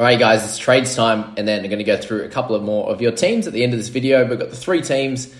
All 0.00 0.06
right, 0.06 0.18
guys, 0.18 0.42
it's 0.46 0.56
trades 0.56 0.96
time, 0.96 1.34
and 1.36 1.46
then 1.46 1.62
I'm 1.62 1.66
going 1.66 1.76
to 1.76 1.84
go 1.84 1.98
through 1.98 2.22
a 2.22 2.30
couple 2.30 2.56
of 2.56 2.62
more 2.62 2.90
of 2.90 3.02
your 3.02 3.12
teams 3.12 3.46
at 3.46 3.52
the 3.52 3.62
end 3.62 3.74
of 3.74 3.78
this 3.78 3.88
video. 3.88 4.26
We've 4.26 4.38
got 4.38 4.48
the 4.48 4.56
three 4.56 4.80
teams, 4.80 5.30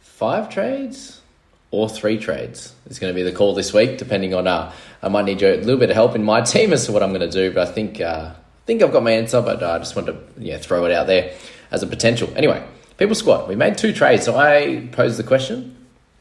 five 0.00 0.50
trades 0.50 1.22
or 1.70 1.88
three 1.88 2.18
trades. 2.18 2.74
It's 2.84 2.98
going 2.98 3.10
to 3.10 3.14
be 3.14 3.22
the 3.22 3.32
call 3.34 3.54
this 3.54 3.72
week, 3.72 3.96
depending 3.96 4.34
on. 4.34 4.46
Uh, 4.46 4.74
I 5.02 5.08
might 5.08 5.24
need 5.24 5.42
a 5.42 5.56
little 5.56 5.78
bit 5.78 5.88
of 5.88 5.96
help 5.96 6.14
in 6.14 6.22
my 6.22 6.40
team 6.42 6.74
as 6.74 6.84
to 6.84 6.92
what 6.92 7.02
I'm 7.02 7.14
going 7.14 7.22
to 7.22 7.30
do, 7.30 7.50
but 7.50 7.66
I 7.66 7.72
think 7.72 7.98
uh, 7.98 8.34
I 8.34 8.66
think 8.66 8.82
I've 8.82 8.92
got 8.92 9.02
my 9.02 9.12
answer. 9.12 9.40
But 9.40 9.62
uh, 9.62 9.70
I 9.70 9.78
just 9.78 9.96
want 9.96 10.08
to 10.08 10.18
yeah 10.36 10.58
throw 10.58 10.84
it 10.84 10.92
out 10.92 11.06
there 11.06 11.34
as 11.70 11.82
a 11.82 11.86
potential. 11.86 12.30
Anyway, 12.36 12.62
people 12.98 13.14
squad. 13.14 13.48
We 13.48 13.56
made 13.56 13.78
two 13.78 13.94
trades, 13.94 14.26
so 14.26 14.36
I 14.36 14.86
posed 14.92 15.18
the 15.18 15.22
question 15.22 15.78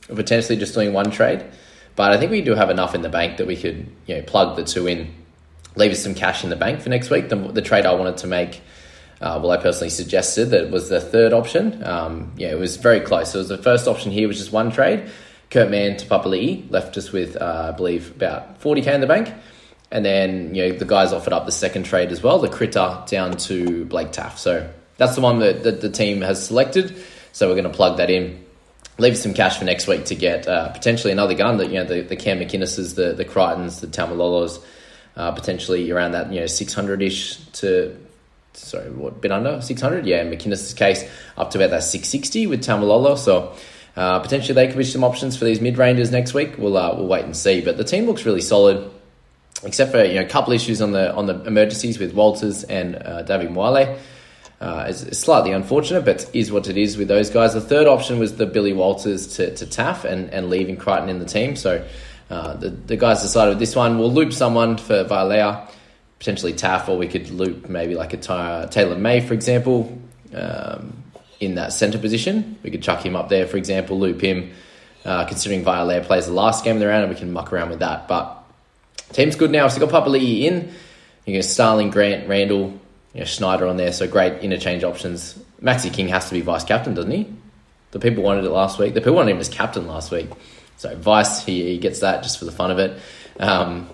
of 0.07 0.15
potentially 0.15 0.57
just 0.57 0.73
doing 0.73 0.93
one 0.93 1.11
trade, 1.11 1.43
but 1.97 2.13
I 2.13 2.17
think 2.17 2.31
we 2.31 2.39
do 2.39 2.55
have 2.55 2.69
enough 2.69 2.95
in 2.95 3.01
the 3.01 3.09
bank 3.09 3.35
that 3.39 3.45
we 3.45 3.57
could 3.57 3.91
you 4.05 4.15
know 4.15 4.21
plug 4.21 4.55
the 4.55 4.63
two 4.63 4.87
in 4.87 5.13
leave 5.75 5.91
us 5.91 6.03
some 6.03 6.13
cash 6.13 6.43
in 6.43 6.49
the 6.49 6.55
bank 6.55 6.81
for 6.81 6.89
next 6.89 7.09
week. 7.09 7.29
The, 7.29 7.35
the 7.35 7.61
trade 7.61 7.85
I 7.85 7.93
wanted 7.93 8.17
to 8.17 8.27
make, 8.27 8.61
uh, 9.21 9.39
well, 9.41 9.51
I 9.51 9.57
personally 9.57 9.89
suggested 9.89 10.45
that 10.51 10.69
was 10.69 10.89
the 10.89 11.01
third 11.01 11.33
option. 11.33 11.83
Um, 11.83 12.31
yeah, 12.37 12.49
it 12.49 12.59
was 12.59 12.77
very 12.77 12.99
close. 12.99 13.31
So 13.31 13.39
it 13.39 13.41
was 13.41 13.49
the 13.49 13.57
first 13.57 13.87
option 13.87 14.11
here, 14.11 14.27
which 14.27 14.39
is 14.39 14.51
one 14.51 14.71
trade. 14.71 15.09
Kurt 15.49 15.69
Mann 15.69 15.97
to 15.97 16.05
Papali'i 16.05 16.69
left 16.71 16.97
us 16.97 17.11
with, 17.11 17.37
uh, 17.39 17.71
I 17.73 17.77
believe, 17.77 18.11
about 18.11 18.59
40k 18.61 18.87
in 18.87 19.01
the 19.01 19.07
bank. 19.07 19.31
And 19.91 20.03
then, 20.03 20.55
you 20.55 20.63
know, 20.69 20.77
the 20.77 20.85
guys 20.85 21.13
offered 21.13 21.33
up 21.33 21.45
the 21.45 21.51
second 21.51 21.83
trade 21.83 22.11
as 22.11 22.23
well, 22.23 22.39
the 22.39 22.49
critter 22.49 23.03
down 23.05 23.37
to 23.37 23.85
Blake 23.85 24.11
Taaffe. 24.11 24.39
So 24.39 24.67
that's 24.97 25.13
the 25.13 25.21
one 25.21 25.39
that, 25.39 25.63
that 25.63 25.81
the 25.81 25.89
team 25.89 26.21
has 26.21 26.43
selected. 26.43 26.95
So 27.31 27.47
we're 27.47 27.53
going 27.53 27.71
to 27.71 27.75
plug 27.75 27.97
that 27.97 28.09
in. 28.09 28.43
Leave 28.97 29.17
some 29.17 29.35
cash 29.35 29.57
for 29.57 29.65
next 29.65 29.87
week 29.87 30.05
to 30.05 30.15
get 30.15 30.47
uh, 30.47 30.69
potentially 30.69 31.13
another 31.13 31.35
gun 31.35 31.57
that, 31.57 31.67
you 31.67 31.75
know, 31.75 31.85
the, 31.85 32.01
the 32.01 32.15
Cam 32.15 32.39
McInnes's, 32.39 32.95
the, 32.95 33.13
the 33.13 33.25
Crichtons, 33.25 33.81
the 33.81 33.87
Taumalolos, 33.87 34.63
uh, 35.15 35.31
potentially 35.31 35.91
around 35.91 36.13
that 36.13 36.31
you 36.31 36.39
know 36.39 36.45
600ish 36.45 37.51
to 37.53 37.97
sorry 38.53 38.89
what 38.91 39.21
bit 39.21 39.31
under? 39.31 39.61
600 39.61 40.05
yeah 40.05 40.21
in 40.21 40.29
McInnes's 40.29 40.73
case 40.73 41.03
up 41.37 41.51
to 41.51 41.57
about 41.57 41.71
that 41.71 41.83
660 41.83 42.47
with 42.47 42.63
Taumalolo. 42.63 43.17
So 43.17 43.55
uh, 43.95 44.19
potentially 44.19 44.55
they 44.55 44.67
could 44.67 44.77
be 44.77 44.83
some 44.83 45.03
options 45.03 45.37
for 45.37 45.45
these 45.45 45.61
mid 45.61 45.77
rangers 45.77 46.11
next 46.11 46.33
week. 46.33 46.57
We'll 46.57 46.77
uh, 46.77 46.95
we'll 46.95 47.07
wait 47.07 47.25
and 47.25 47.35
see. 47.35 47.61
But 47.61 47.77
the 47.77 47.83
team 47.83 48.05
looks 48.05 48.25
really 48.25 48.41
solid 48.41 48.89
except 49.63 49.91
for 49.91 50.03
you 50.03 50.15
know 50.15 50.25
a 50.25 50.29
couple 50.29 50.53
issues 50.53 50.81
on 50.81 50.91
the 50.91 51.13
on 51.13 51.25
the 51.25 51.41
emergencies 51.43 51.99
with 51.99 52.13
Walters 52.13 52.63
and 52.63 52.95
uh, 52.95 53.21
David 53.23 53.51
Moale. 53.51 53.97
Uh, 54.61 54.85
it's 54.87 55.17
slightly 55.17 55.51
unfortunate, 55.51 56.05
but 56.05 56.29
is 56.33 56.49
what 56.49 56.69
it 56.69 56.77
is 56.77 56.95
with 56.95 57.09
those 57.09 57.29
guys. 57.29 57.53
The 57.53 57.59
third 57.59 57.85
option 57.85 58.17
was 58.17 58.37
the 58.37 58.45
Billy 58.45 58.71
Walters 58.71 59.35
to, 59.35 59.53
to 59.55 59.65
Taaffe 59.65 60.05
and, 60.05 60.29
and 60.29 60.49
leaving 60.49 60.77
Crichton 60.77 61.09
in 61.09 61.19
the 61.19 61.25
team. 61.25 61.57
So 61.57 61.85
uh, 62.33 62.55
the, 62.55 62.69
the 62.69 62.97
guys 62.97 63.21
decided 63.21 63.51
with 63.51 63.59
this 63.59 63.75
one, 63.75 63.99
we'll 63.99 64.11
loop 64.11 64.33
someone 64.33 64.77
for 64.77 65.03
Vailea, 65.03 65.69
potentially 66.17 66.53
Taff, 66.53 66.89
or 66.89 66.97
we 66.97 67.07
could 67.07 67.29
loop 67.29 67.69
maybe 67.69 67.93
like 67.93 68.13
a 68.13 68.67
Taylor 68.71 68.95
May, 68.95 69.21
for 69.21 69.35
example, 69.35 69.95
um, 70.33 71.03
in 71.39 71.55
that 71.55 71.73
centre 71.73 71.99
position. 71.99 72.57
We 72.63 72.71
could 72.71 72.81
chuck 72.81 73.05
him 73.05 73.15
up 73.15 73.29
there, 73.29 73.45
for 73.45 73.57
example, 73.57 73.99
loop 73.99 74.19
him, 74.19 74.51
uh, 75.05 75.25
considering 75.25 75.63
Vailea 75.63 76.03
plays 76.05 76.25
the 76.25 76.33
last 76.33 76.63
game 76.63 76.77
of 76.77 76.79
the 76.79 76.87
round, 76.87 77.03
and 77.03 77.13
we 77.13 77.19
can 77.19 77.31
muck 77.31 77.53
around 77.53 77.69
with 77.69 77.79
that. 77.79 78.07
But 78.07 78.43
team's 79.11 79.35
good 79.35 79.51
now. 79.51 79.67
So 79.67 79.85
got 79.85 79.91
Papali'i 79.91 80.41
in, 80.41 80.73
you 81.25 81.35
got 81.35 81.43
Starling, 81.43 81.91
Grant, 81.91 82.27
Randall, 82.27 82.79
you 83.13 83.19
know, 83.19 83.25
Schneider 83.25 83.67
on 83.67 83.77
there, 83.77 83.93
so 83.93 84.07
great 84.07 84.41
interchange 84.41 84.83
options. 84.83 85.37
Maxi 85.61 85.93
King 85.93 86.07
has 86.07 86.29
to 86.29 86.33
be 86.33 86.41
vice 86.41 86.63
captain, 86.63 86.95
doesn't 86.95 87.11
he? 87.11 87.31
The 87.91 87.99
people 87.99 88.23
wanted 88.23 88.43
it 88.43 88.49
last 88.49 88.79
week. 88.79 88.95
The 88.95 89.01
people 89.01 89.13
wanted 89.13 89.31
him 89.31 89.37
as 89.37 89.49
captain 89.49 89.85
last 89.85 90.09
week. 90.09 90.29
So 90.77 90.95
Vice, 90.95 91.43
he, 91.45 91.63
he 91.63 91.77
gets 91.77 91.99
that 91.99 92.23
just 92.23 92.39
for 92.39 92.45
the 92.45 92.51
fun 92.51 92.71
of 92.71 92.79
it. 92.79 92.99
Um, 93.39 93.89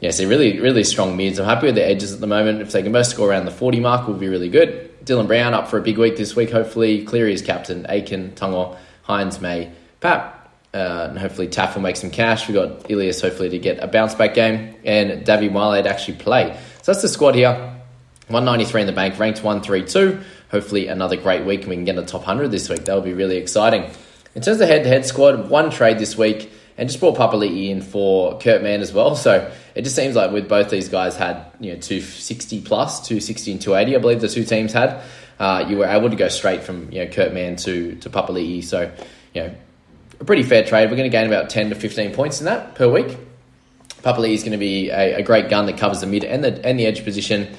yeah, 0.00 0.10
so 0.10 0.28
really, 0.28 0.60
really 0.60 0.84
strong 0.84 1.16
mids. 1.16 1.38
I'm 1.38 1.46
happy 1.46 1.66
with 1.66 1.76
the 1.76 1.84
edges 1.84 2.12
at 2.12 2.20
the 2.20 2.26
moment. 2.26 2.60
If 2.60 2.72
they 2.72 2.82
can 2.82 2.92
both 2.92 3.06
score 3.06 3.30
around 3.30 3.46
the 3.46 3.50
40 3.50 3.80
mark, 3.80 4.06
will 4.06 4.14
be 4.14 4.28
really 4.28 4.50
good. 4.50 4.90
Dylan 5.04 5.26
Brown 5.26 5.54
up 5.54 5.68
for 5.68 5.78
a 5.78 5.82
big 5.82 5.98
week 5.98 6.16
this 6.16 6.34
week, 6.34 6.50
hopefully. 6.50 7.04
Cleary 7.04 7.32
is 7.32 7.42
captain. 7.42 7.86
Aiken, 7.88 8.32
Tungo, 8.32 8.76
Hynes, 9.06 9.40
May, 9.40 9.72
Pap. 10.00 10.52
Uh, 10.72 11.06
and 11.08 11.18
hopefully 11.18 11.46
Taff 11.46 11.76
will 11.76 11.82
make 11.82 11.96
some 11.96 12.10
cash. 12.10 12.48
We've 12.48 12.56
got 12.56 12.90
Ilias 12.90 13.20
hopefully 13.20 13.48
to 13.50 13.58
get 13.58 13.78
a 13.82 13.86
bounce 13.86 14.14
back 14.14 14.34
game. 14.34 14.74
And 14.84 15.24
Davy 15.24 15.48
Miley 15.48 15.82
to 15.82 15.88
actually 15.88 16.18
play. 16.18 16.58
So 16.82 16.92
that's 16.92 17.02
the 17.02 17.08
squad 17.08 17.34
here. 17.34 17.52
193 18.28 18.80
in 18.80 18.86
the 18.86 18.92
bank, 18.92 19.18
ranked 19.18 19.44
132. 19.44 20.20
Hopefully 20.50 20.88
another 20.88 21.16
great 21.16 21.44
week 21.44 21.60
and 21.60 21.68
we 21.68 21.76
can 21.76 21.84
get 21.84 21.96
a 21.96 22.04
top 22.04 22.22
100 22.22 22.50
this 22.50 22.68
week. 22.68 22.84
That 22.86 22.94
would 22.94 23.04
be 23.04 23.12
really 23.12 23.36
exciting. 23.36 23.90
In 24.34 24.42
terms 24.42 24.60
of 24.60 24.68
head-to-head 24.68 25.06
squad, 25.06 25.48
one 25.48 25.70
trade 25.70 25.98
this 25.98 26.16
week 26.16 26.50
and 26.76 26.88
just 26.88 27.00
brought 27.00 27.16
Papali'i 27.16 27.70
in 27.70 27.80
for 27.80 28.38
Kurt 28.38 28.62
Mann 28.62 28.80
as 28.80 28.92
well. 28.92 29.16
So 29.24 29.50
it 29.74 29.82
just 29.82 29.96
seems 29.96 30.16
like 30.16 30.32
with 30.32 30.48
both 30.48 30.70
these 30.70 30.88
guys 30.88 31.16
had 31.16 31.46
you 31.60 31.72
know 31.72 31.78
260 31.78 32.60
plus, 32.62 33.00
260 33.06 33.52
and 33.52 33.60
280, 33.60 33.96
I 33.96 33.98
believe 34.00 34.20
the 34.20 34.28
two 34.28 34.44
teams 34.44 34.72
had. 34.72 35.02
Uh, 35.38 35.64
you 35.68 35.78
were 35.78 35.86
able 35.86 36.10
to 36.10 36.16
go 36.16 36.28
straight 36.28 36.62
from 36.62 36.92
you 36.92 37.04
know 37.04 37.10
Kurt 37.10 37.32
Mann 37.32 37.56
to 37.56 37.96
to 37.96 38.10
Papali'i. 38.10 38.62
So 38.62 38.92
you 39.32 39.42
know 39.42 39.54
a 40.20 40.24
pretty 40.24 40.42
fair 40.42 40.64
trade. 40.64 40.90
We're 40.90 40.96
going 40.96 41.10
to 41.10 41.16
gain 41.16 41.26
about 41.26 41.50
10 41.50 41.70
to 41.70 41.74
15 41.74 42.14
points 42.14 42.40
in 42.40 42.46
that 42.46 42.74
per 42.74 42.88
week. 42.88 43.16
Papali'i 44.02 44.34
is 44.34 44.42
going 44.42 44.52
to 44.52 44.58
be 44.58 44.90
a, 44.90 45.20
a, 45.20 45.22
great 45.22 45.48
gun 45.48 45.66
that 45.66 45.78
covers 45.78 46.00
the 46.00 46.06
mid 46.06 46.24
and 46.24 46.44
the 46.44 46.64
and 46.66 46.78
the 46.78 46.86
edge 46.86 47.04
position. 47.04 47.54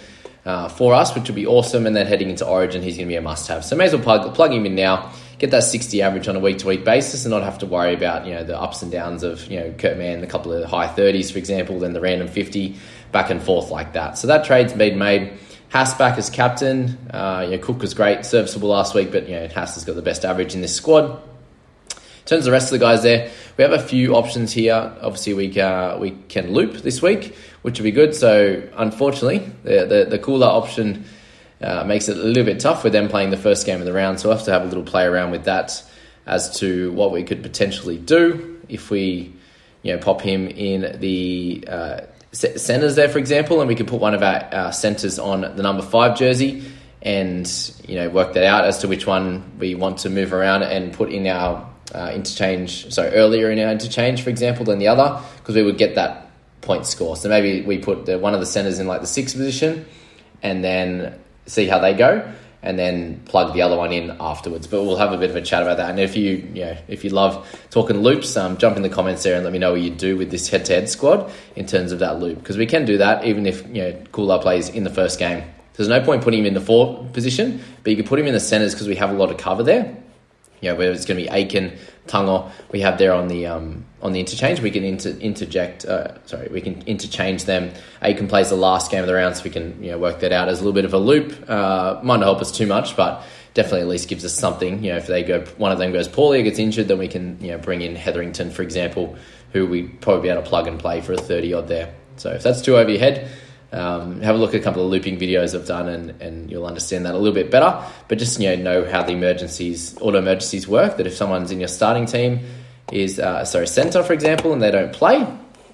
Uh, 0.45 0.69
for 0.69 0.94
us, 0.94 1.16
which 1.16 1.27
will 1.27 1.36
be 1.36 1.48
awesome, 1.48 1.88
and 1.88 1.95
then 1.95 2.06
heading 2.06 2.30
into 2.30 2.45
Origin, 2.45 2.83
he's 2.83 2.98
going 2.98 3.07
to 3.07 3.12
be 3.12 3.16
a 3.16 3.22
must-have. 3.22 3.66
So 3.66 3.75
may 3.75 3.86
as 3.86 3.94
well 3.94 4.04
plug, 4.04 4.36
plug 4.36 4.54
him 4.54 4.68
in 4.68 4.75
now 4.75 5.12
get 5.38 5.52
that 5.52 5.64
60 5.64 6.02
average 6.02 6.28
on 6.28 6.36
a 6.36 6.40
week 6.40 6.60
to 6.60 6.68
week 6.68 6.86
basis 6.86 7.26
and 7.26 7.32
not 7.32 7.44
have 7.44 7.60
to 7.60 7.66
worry 7.66 7.94
about, 7.94 8.26
you 8.26 8.34
know, 8.34 8.44
the 8.44 8.60
ups 8.60 8.82
and 8.82 8.92
downs 8.92 9.24
of, 9.24 9.46
you 9.48 9.60
know, 9.60 9.74
Kurt 9.78 9.98
Mann, 9.98 10.24
a 10.24 10.28
couple 10.28 10.54
of 10.54 10.64
high 10.70 10.88
30s, 10.88 11.32
for 11.32 11.38
example, 11.38 11.80
then 11.80 11.94
the 11.94 12.02
random 12.02 12.28
50 12.28 12.76
back 13.12 13.30
and 13.30 13.42
forth 13.42 13.70
like 13.70 13.94
that. 13.94 14.18
So 14.18 14.28
that 14.28 14.46
trade's 14.46 14.74
been 14.74 14.98
made. 14.98 15.34
Haas 15.70 15.94
back 15.96 16.18
as 16.18 16.30
captain. 16.30 16.98
Uh, 17.10 17.48
you 17.50 17.58
know, 17.58 17.64
Cook 17.64 17.82
was 17.82 17.94
great, 17.94 18.26
serviceable 18.26 18.70
last 18.70 18.94
week, 18.94 19.12
but, 19.12 19.28
you 19.28 19.36
know, 19.36 19.48
Haas 19.48 19.76
has 19.76 19.84
got 19.84 19.96
the 19.96 20.02
best 20.02 20.24
average 20.24 20.56
in 20.56 20.62
this 20.62 20.76
squad. 20.76 21.22
In 22.26 22.30
terms 22.30 22.40
of 22.40 22.46
the 22.46 22.52
rest 22.52 22.74
of 22.74 22.80
the 22.80 22.84
guys 22.84 23.04
there, 23.04 23.30
we 23.58 23.64
have 23.64 23.74
a 23.74 23.80
few 23.80 24.16
options 24.16 24.52
here. 24.52 24.74
Obviously, 25.02 25.36
we 25.36 25.62
uh, 25.62 25.96
we 26.00 26.10
can 26.28 26.54
loop 26.54 26.78
this 26.78 27.00
week, 27.00 27.36
which 27.62 27.78
would 27.78 27.84
be 27.84 27.92
good. 27.92 28.16
So, 28.16 28.68
unfortunately, 28.76 29.48
the 29.62 29.86
the, 29.86 30.08
the 30.10 30.18
Koula 30.18 30.48
option 30.48 31.06
uh, 31.62 31.84
makes 31.84 32.10
it 32.10 32.18
a 32.18 32.22
little 32.22 32.44
bit 32.44 32.60
tough 32.60 32.84
with 32.84 32.94
them 32.94 33.07
playing 33.07 33.30
the 33.30 33.38
first 33.38 33.66
game 33.66 33.80
of 33.80 33.86
the 33.86 33.94
round. 33.94 34.19
So 34.19 34.30
we'll 34.30 34.38
have 34.38 34.46
to 34.46 34.52
have 34.52 34.63
a 34.63 34.66
little 34.66 34.84
play 34.84 35.06
around 35.06 35.31
with 35.31 35.46
that 35.46 35.84
as 36.25 36.60
to 36.60 36.92
what 36.94 37.12
we 37.12 37.24
could 37.24 37.44
potentially 37.44 37.98
do 37.98 38.60
if 38.68 38.90
we, 38.90 39.34
you 39.84 39.94
know, 39.94 40.00
pop 40.00 40.22
him 40.22 40.48
in 40.48 41.00
the 41.00 41.63
uh, 41.68 42.02
centers 42.31 42.96
there, 42.96 43.10
for 43.10 43.19
example, 43.19 43.62
and 43.62 43.68
we 43.68 43.75
could 43.75 43.88
put 43.88 44.02
one 44.02 44.13
of 44.13 44.24
our, 44.24 44.44
our 44.54 44.72
centers 44.74 45.19
on 45.19 45.42
the 45.42 45.63
number 45.63 45.84
five 45.84 46.18
jersey 46.18 46.63
and 47.06 47.72
you 47.88 47.96
know 47.96 48.10
work 48.10 48.34
that 48.34 48.44
out 48.44 48.66
as 48.66 48.80
to 48.80 48.88
which 48.88 49.06
one 49.06 49.44
we 49.60 49.75
want 49.75 50.00
to 50.00 50.10
move 50.10 50.34
around 50.34 50.63
and 50.63 50.92
put 50.92 51.12
in 51.12 51.28
our 51.28 51.69
uh, 51.94 52.12
interchange. 52.13 52.92
So 52.92 53.04
earlier 53.04 53.51
in 53.51 53.60
our 53.60 53.72
interchange, 53.72 54.24
for 54.24 54.31
example, 54.31 54.66
than 54.66 54.80
the 54.80 54.88
other, 54.88 55.22
because 55.38 55.56
we 55.56 55.63
would 55.63 55.78
get 55.78 55.96
that 55.96 56.31
point 56.62 56.88
score. 56.88 57.16
So 57.16 57.30
maybe 57.30 57.62
we 57.62 57.78
put 57.78 58.08
the, 58.08 58.18
one 58.18 58.34
of 58.34 58.40
the 58.40 58.46
centers 58.46 58.80
in 58.80 58.88
like 58.88 59.01
the 59.01 59.08
sixth 59.08 59.36
position, 59.36 59.86
and 60.42 60.63
then 60.63 61.19
see 61.45 61.68
how 61.68 61.80
they 61.80 61.94
go, 61.94 62.31
and 62.62 62.80
then 62.80 63.21
plug 63.25 63.53
the 63.53 63.62
other 63.62 63.77
one 63.77 63.92
in 63.92 64.15
afterwards. 64.19 64.65
But 64.65 64.83
we'll 64.83 64.97
have 64.97 65.12
a 65.12 65.18
bit 65.18 65.30
of 65.30 65.36
a 65.36 65.42
chat 65.42 65.62
about 65.62 65.77
that. 65.77 65.92
And 65.92 66.00
if 66.00 66.15
you, 66.18 66.50
you 66.53 66.65
know, 66.65 66.77
if 66.88 67.03
you 67.03 67.12
love 67.12 67.47
talking 67.69 67.97
loops, 68.00 68.36
um, 68.36 68.57
jump 68.57 68.75
in 68.75 68.81
the 68.81 68.89
comments 68.89 69.21
there 69.21 69.36
and 69.36 69.44
let 69.44 69.53
me 69.53 69.59
know 69.59 69.74
what 69.74 69.81
you 69.81 69.92
do 69.92 70.18
with 70.18 70.31
this 70.31 70.50
head-to-head 70.50 70.89
squad 70.89 71.31
in 71.56 71.68
terms 71.68 71.92
of 71.92 72.00
that 72.00 72.19
loop, 72.19 72.39
because 72.39 72.57
we 72.57 72.65
can 72.65 72.86
do 72.86 72.97
that 72.97 73.25
even 73.25 73.45
if 73.45 73.65
you 73.68 73.83
know 73.83 73.92
Koula 74.12 74.42
plays 74.42 74.69
in 74.69 74.83
the 74.83 74.89
first 74.89 75.19
game. 75.19 75.44
There's 75.75 75.89
no 75.89 76.01
point 76.01 76.24
putting 76.24 76.39
him 76.39 76.45
in 76.45 76.53
the 76.53 76.62
four 76.62 77.06
position, 77.13 77.62
but 77.83 77.91
you 77.91 77.98
can 77.98 78.07
put 78.07 78.18
him 78.18 78.27
in 78.27 78.33
the 78.33 78.39
centers 78.39 78.74
because 78.74 78.88
we 78.88 78.95
have 78.95 79.12
a 79.12 79.13
lot 79.13 79.30
of 79.30 79.38
cover 79.38 79.62
there. 79.62 79.95
You 80.62 80.71
know, 80.71 80.75
whether 80.75 80.91
it's 80.91 81.06
going 81.06 81.19
to 81.19 81.30
be 81.30 81.30
Aiken, 81.30 81.77
Tungo, 82.07 82.52
we 82.72 82.81
have 82.81 82.98
there 82.98 83.13
on 83.13 83.28
the 83.28 83.48
um, 83.48 83.86
on 84.02 84.13
the 84.13 84.19
interchange. 84.19 84.60
We 84.60 84.72
can 84.72 84.84
inter- 84.84 85.18
interject. 85.19 85.86
Uh, 85.86 86.24
sorry, 86.25 86.48
we 86.50 86.62
can 86.62 86.81
interchange 86.84 87.46
them. 87.46 87.72
Aiken 88.02 88.28
plays 88.28 88.50
the 88.50 88.56
last 88.56 88.92
game 88.92 89.02
of 89.02 89.07
the 89.07 89.16
round, 89.16 89.36
so 89.36 89.44
we 89.44 89.50
can 89.50 89.84
you 89.84 89.92
know 89.92 89.98
work 89.98 90.19
that 90.19 90.31
out 90.31 90.48
as 90.48 90.60
a 90.60 90.62
little 90.62 90.74
bit 90.74 90.86
of 90.86 90.94
a 90.94 91.00
loop. 91.00 91.50
Uh, 91.50 92.00
might 92.04 92.18
not 92.18 92.25
help 92.25 92.42
us 92.42 92.52
too 92.52 92.68
much, 92.68 92.96
but 92.96 93.24
definitely 93.54 93.81
at 93.81 93.88
least 93.88 94.07
gives 94.07 94.24
us 94.24 94.34
something. 94.34 94.84
You 94.84 94.92
know, 94.92 94.98
if 94.98 95.07
they 95.07 95.24
go, 95.24 95.42
one 95.57 95.72
of 95.72 95.80
them 95.80 95.92
goes 95.92 96.07
poorly 96.07 96.42
or 96.42 96.44
gets 96.44 96.60
injured, 96.60 96.88
then 96.88 97.00
we 97.00 97.07
can 97.07 97.38
you 97.42 97.52
know 97.52 97.57
bring 97.57 97.81
in 97.81 97.96
Hetherington, 97.96 98.51
for 98.51 98.62
example, 98.62 99.16
who 99.51 99.66
we 99.66 99.84
probably 99.84 100.24
be 100.24 100.30
able 100.30 100.44
to 100.44 100.48
plug 100.48 100.68
and 100.68 100.80
play 100.80 101.01
for 101.01 101.13
a 101.13 101.18
thirty 101.18 101.54
odd 101.54 101.68
there. 101.68 101.94
So 102.18 102.31
if 102.31 102.44
that's 102.44 102.62
too 102.62 102.78
over 102.78 102.90
your 102.90 103.00
head, 103.00 103.30
um, 103.75 104.22
have 104.22 104.36
a 104.36 104.38
look 104.38 104.54
at 104.54 104.62
a 104.62 104.63
couple 104.63 104.83
of 104.83 104.89
looping 104.89 105.18
videos 105.18 105.54
I've 105.54 105.68
done, 105.68 105.89
and, 105.89 106.22
and 106.22 106.50
you'll 106.50 106.66
understand 106.66 107.06
that 107.06 107.13
a 107.13 107.18
little 107.18 107.33
bit 107.33 107.51
better. 107.51 107.83
But 108.07 108.18
just 108.18 108.39
you 108.39 108.56
know 108.56 108.56
know 108.56 108.89
how 108.89 109.04
the 109.04 109.12
emergencies, 109.12 109.98
auto 110.00 110.18
emergencies 110.18 110.68
work. 110.68 110.98
That 110.98 111.07
if 111.07 111.16
someone's 111.16 111.51
in 111.51 111.60
your 111.60 111.68
starting 111.68 112.06
team 112.06 112.39
is 112.92 113.19
uh, 113.19 113.44
sorry 113.45 113.68
center, 113.68 114.01
for 114.04 114.13
example, 114.13 114.54
and 114.54 114.62
they 114.62 114.72
don't 114.72 114.94
play, 114.94 115.27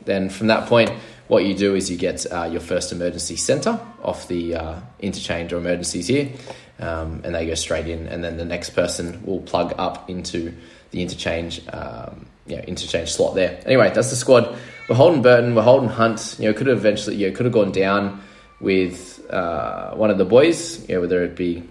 then 0.06 0.30
from 0.30 0.48
that 0.48 0.68
point, 0.68 0.89
what 1.27 1.45
you 1.45 1.53
do 1.53 1.75
is 1.75 1.92
you 1.92 1.98
get 1.98 2.25
uh, 2.31 2.44
your 2.44 2.62
first 2.62 2.92
emergency 2.92 3.36
center 3.36 3.80
off 4.03 4.27
the 4.27 4.56
uh, 4.56 4.80
interchange 5.00 5.53
or 5.53 5.57
emergencies 5.57 6.07
here, 6.07 6.31
um, 6.80 7.21
and 7.24 7.36
they 7.36 7.45
go 7.45 7.53
straight 7.56 7.88
in, 7.88 8.07
and 8.07 8.24
then 8.24 8.38
the 8.38 8.45
next 8.45 8.71
person 8.71 9.24
will 9.25 9.42
plug 9.42 9.74
up 9.77 10.09
into 10.09 10.53
the 10.92 11.01
interchange. 11.01 11.62
Um, 11.71 12.25
interchange 12.48 13.09
slot 13.09 13.36
there. 13.36 13.62
Anyway, 13.65 13.92
that's 13.94 14.09
the 14.09 14.15
squad. 14.15 14.57
We're 14.88 14.95
holding 14.95 15.22
Burton, 15.22 15.56
we're 15.56 15.62
holding 15.62 15.89
Hunt. 15.89 16.36
You 16.39 16.50
know, 16.50 16.54
could 16.54 16.68
have 16.68 16.78
eventually, 16.78 17.16
you 17.16 17.30
know, 17.30 17.36
could 17.36 17.45
have 17.45 17.54
gone 17.54 17.72
down 17.72 18.22
with 18.60 19.25
uh, 19.30 19.94
one 19.95 20.10
of 20.10 20.18
the 20.18 20.25
boys. 20.25 20.88
You 20.89 20.95
know, 20.95 21.01
whether 21.01 21.24
it 21.24 21.36
be 21.36 21.63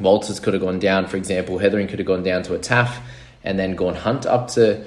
Walters 0.00 0.40
could 0.40 0.54
have 0.54 0.62
gone 0.62 0.78
down, 0.78 1.06
for 1.06 1.16
example. 1.16 1.58
Heathering 1.58 1.88
could 1.88 1.98
have 1.98 2.06
gone 2.06 2.22
down 2.22 2.42
to 2.44 2.54
a 2.54 2.58
Taff, 2.58 3.00
and 3.44 3.58
then 3.58 3.74
gone 3.74 3.94
Hunt 3.94 4.26
up 4.26 4.48
to 4.52 4.84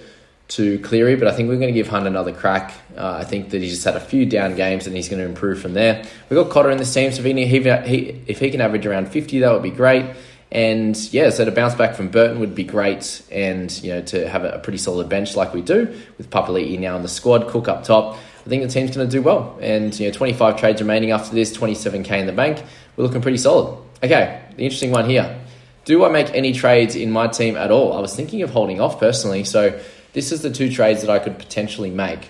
to 0.50 0.80
Cleary. 0.80 1.15
But 1.15 1.27
I 1.27 1.33
think 1.33 1.50
we're 1.50 1.57
going 1.57 1.74
to 1.74 1.77
give 1.77 1.88
Hunt 1.88 2.07
another 2.07 2.31
crack. 2.31 2.74
Uh, 2.98 3.18
I 3.19 3.25
think 3.25 3.50
that 3.51 3.62
he's 3.62 3.71
just 3.71 3.83
had 3.83 3.95
a 3.95 4.00
few 4.00 4.25
down 4.25 4.56
games, 4.56 4.88
and 4.88 4.95
he's 4.95 5.09
going 5.09 5.21
to 5.21 5.27
improve 5.27 5.62
from 5.62 5.74
there. 5.74 6.04
We've 6.30 6.42
got 6.42 6.50
Cotter 6.50 6.71
in 6.71 6.77
this 6.77 6.94
team, 6.94 7.12
so 7.12 7.21
if 7.21 7.25
he, 7.25 7.33
he, 7.33 8.21
if 8.27 8.39
he 8.39 8.50
can 8.50 8.62
average 8.62 8.86
around 8.86 9.09
fifty, 9.09 9.39
that 9.39 9.51
would 9.51 9.63
be 9.63 9.71
great. 9.71 10.06
And 10.51 10.98
yeah, 11.13 11.30
so 11.30 11.45
to 11.45 11.51
bounce 11.51 11.75
back 11.75 11.95
from 11.95 12.09
Burton 12.09 12.39
would 12.42 12.53
be 12.53 12.65
great, 12.65 13.21
and 13.31 13.71
you 13.81 13.94
know 13.94 14.01
to 14.01 14.27
have 14.27 14.44
a 14.44 14.59
pretty 14.59 14.80
solid 14.80 15.07
bench 15.07 15.36
like 15.36 15.53
we 15.53 15.62
do 15.62 15.98
with 16.18 16.30
Papali'i 16.30 16.77
now 16.77 16.98
in 16.98 17.03
the 17.03 17.07
squad, 17.07 17.48
Cook 17.48 17.69
up 17.69 17.83
top. 17.83 18.18
I 18.45 18.50
think 18.50 18.63
the 18.63 18.69
team's 18.69 18.95
going 18.95 19.07
to 19.07 19.12
do 19.12 19.21
well, 19.21 19.57
and 19.62 19.98
you 19.98 20.07
know 20.07 20.13
25 20.13 20.59
trades 20.59 20.81
remaining 20.81 21.12
after 21.12 21.33
this, 21.33 21.56
27k 21.56 22.12
in 22.19 22.25
the 22.25 22.33
bank. 22.33 22.62
We're 22.98 23.06
looking 23.06 23.21
pretty 23.21 23.38
solid. 23.38 23.77
Okay, 24.03 24.44
the 24.57 24.63
interesting 24.63 24.92
one 24.92 25.09
here: 25.09 25.39
Do 25.86 26.03
I 26.03 26.09
make 26.09 26.33
any 26.33 26.51
trades 26.51 26.97
in 26.97 27.12
my 27.12 27.27
team 27.27 27.56
at 27.56 27.71
all? 27.71 27.94
I 27.94 28.01
was 28.01 28.13
thinking 28.13 28.42
of 28.42 28.50
holding 28.50 28.81
off 28.81 29.00
personally, 29.00 29.45
so 29.45 29.80
this 30.12 30.33
is 30.33 30.42
the 30.42 30.51
two 30.51 30.69
trades 30.69 31.00
that 31.00 31.09
I 31.09 31.19
could 31.19 31.39
potentially 31.39 31.92
make. 31.92 32.30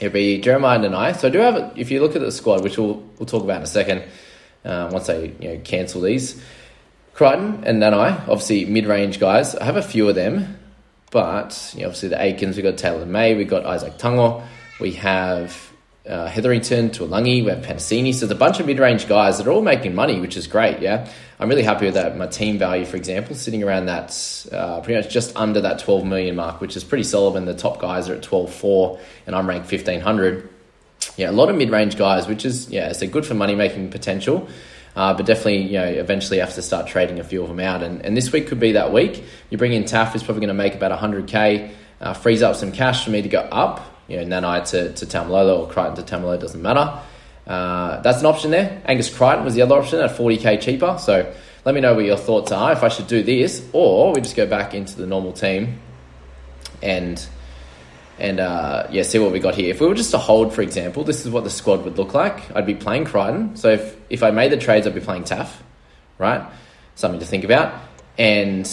It'd 0.00 0.14
be 0.14 0.38
Jeremiah 0.38 0.80
and 0.82 0.94
I. 0.94 1.12
So 1.12 1.28
I 1.28 1.30
do 1.30 1.38
have, 1.40 1.74
if 1.76 1.90
you 1.90 2.00
look 2.00 2.16
at 2.16 2.22
the 2.22 2.32
squad, 2.32 2.64
which 2.64 2.78
we'll 2.78 3.02
we'll 3.18 3.26
talk 3.26 3.44
about 3.44 3.58
in 3.58 3.64
a 3.64 3.66
second, 3.66 4.02
uh, 4.64 4.88
once 4.90 5.10
I 5.10 5.34
you 5.40 5.48
know 5.48 5.60
cancel 5.62 6.00
these. 6.00 6.42
Crichton 7.14 7.62
and 7.64 7.80
Nanai, 7.80 8.20
obviously 8.28 8.64
mid 8.64 8.86
range 8.86 9.20
guys. 9.20 9.54
I 9.54 9.64
have 9.64 9.76
a 9.76 9.82
few 9.82 10.08
of 10.08 10.14
them, 10.14 10.58
but 11.10 11.72
you 11.74 11.82
know, 11.82 11.86
obviously 11.86 12.08
the 12.08 12.20
Aikens, 12.20 12.56
we've 12.56 12.64
got 12.64 12.76
Taylor 12.76 13.06
May, 13.06 13.34
we've 13.34 13.48
got 13.48 13.64
Isaac 13.64 13.98
Tungo, 13.98 14.44
we 14.80 14.92
have 14.92 15.72
uh, 16.08 16.26
Hetherington, 16.26 16.90
Tuolangi, 16.90 17.44
we 17.44 17.50
have 17.50 17.64
Panasini. 17.64 18.12
So 18.12 18.26
there's 18.26 18.36
a 18.36 18.38
bunch 18.38 18.60
of 18.60 18.66
mid 18.66 18.78
range 18.78 19.06
guys 19.08 19.38
that 19.38 19.46
are 19.46 19.52
all 19.52 19.62
making 19.62 19.94
money, 19.94 20.20
which 20.20 20.36
is 20.36 20.46
great. 20.46 20.80
Yeah. 20.80 21.08
I'm 21.38 21.48
really 21.48 21.62
happy 21.62 21.86
with 21.86 21.94
that. 21.94 22.16
My 22.16 22.26
team 22.26 22.58
value, 22.58 22.84
for 22.84 22.96
example, 22.96 23.34
sitting 23.34 23.62
around 23.62 23.86
that 23.86 24.46
uh, 24.52 24.80
pretty 24.80 25.00
much 25.00 25.12
just 25.12 25.36
under 25.36 25.60
that 25.62 25.78
12 25.80 26.04
million 26.04 26.36
mark, 26.36 26.60
which 26.60 26.76
is 26.76 26.84
pretty 26.84 27.04
solid 27.04 27.34
when 27.34 27.44
the 27.44 27.54
top 27.54 27.80
guys 27.80 28.08
are 28.08 28.14
at 28.14 28.22
12.4 28.22 29.00
and 29.26 29.34
I'm 29.34 29.48
ranked 29.48 29.70
1500. 29.70 30.48
Yeah, 31.16 31.30
a 31.30 31.32
lot 31.32 31.48
of 31.48 31.56
mid 31.56 31.70
range 31.70 31.96
guys, 31.96 32.26
which 32.26 32.44
is, 32.44 32.70
yeah, 32.70 32.92
a 33.00 33.06
good 33.06 33.26
for 33.26 33.34
money 33.34 33.54
making 33.54 33.90
potential. 33.90 34.48
Uh, 34.96 35.12
but 35.14 35.26
definitely, 35.26 35.62
you 35.62 35.72
know, 35.72 35.86
eventually 35.86 36.38
have 36.38 36.54
to 36.54 36.62
start 36.62 36.86
trading 36.86 37.18
a 37.18 37.24
few 37.24 37.42
of 37.42 37.48
them 37.48 37.60
out. 37.60 37.82
And, 37.82 38.04
and 38.04 38.16
this 38.16 38.30
week 38.30 38.46
could 38.46 38.60
be 38.60 38.72
that 38.72 38.92
week. 38.92 39.24
You 39.50 39.58
bring 39.58 39.72
in 39.72 39.84
Taff, 39.84 40.12
who's 40.12 40.22
probably 40.22 40.40
going 40.40 40.48
to 40.48 40.62
make 40.62 40.74
about 40.74 40.96
100k, 40.98 41.72
uh, 42.00 42.14
frees 42.14 42.42
up 42.42 42.54
some 42.54 42.70
cash 42.70 43.04
for 43.04 43.10
me 43.10 43.22
to 43.22 43.28
go 43.28 43.40
up. 43.40 43.84
You 44.06 44.24
know, 44.24 44.40
Nanai 44.40 44.68
to, 44.70 44.92
to 44.92 45.06
Taumalolo 45.06 45.60
or 45.60 45.68
Crichton 45.68 45.96
to 45.96 46.02
Taumalolo, 46.02 46.40
doesn't 46.40 46.62
matter. 46.62 47.00
Uh, 47.46 48.00
that's 48.02 48.20
an 48.20 48.26
option 48.26 48.50
there. 48.50 48.82
Angus 48.86 49.14
Crichton 49.14 49.44
was 49.44 49.54
the 49.54 49.62
other 49.62 49.76
option 49.76 50.00
at 50.00 50.10
40k 50.10 50.60
cheaper. 50.60 50.96
So 50.98 51.32
let 51.64 51.74
me 51.74 51.80
know 51.80 51.94
what 51.94 52.04
your 52.04 52.16
thoughts 52.16 52.52
are 52.52 52.72
if 52.72 52.82
I 52.82 52.88
should 52.88 53.06
do 53.06 53.22
this 53.22 53.66
or 53.72 54.12
we 54.12 54.20
just 54.20 54.36
go 54.36 54.46
back 54.46 54.74
into 54.74 54.96
the 54.96 55.06
normal 55.06 55.32
team 55.32 55.80
and 56.82 57.26
and 58.18 58.40
uh, 58.40 58.86
yeah, 58.90 59.02
see 59.02 59.18
what 59.18 59.32
we 59.32 59.40
got 59.40 59.54
here. 59.54 59.70
If 59.70 59.80
we 59.80 59.86
were 59.86 59.94
just 59.94 60.12
to 60.12 60.18
hold, 60.18 60.52
for 60.54 60.62
example, 60.62 61.04
this 61.04 61.24
is 61.24 61.30
what 61.30 61.44
the 61.44 61.50
squad 61.50 61.84
would 61.84 61.98
look 61.98 62.14
like. 62.14 62.54
I'd 62.54 62.66
be 62.66 62.74
playing 62.74 63.06
Crichton. 63.06 63.56
So 63.56 63.70
if, 63.70 63.96
if 64.08 64.22
I 64.22 64.30
made 64.30 64.52
the 64.52 64.56
trades, 64.56 64.86
I'd 64.86 64.94
be 64.94 65.00
playing 65.00 65.24
Taff, 65.24 65.62
right? 66.18 66.48
Something 66.94 67.20
to 67.20 67.26
think 67.26 67.44
about. 67.44 67.74
And 68.16 68.66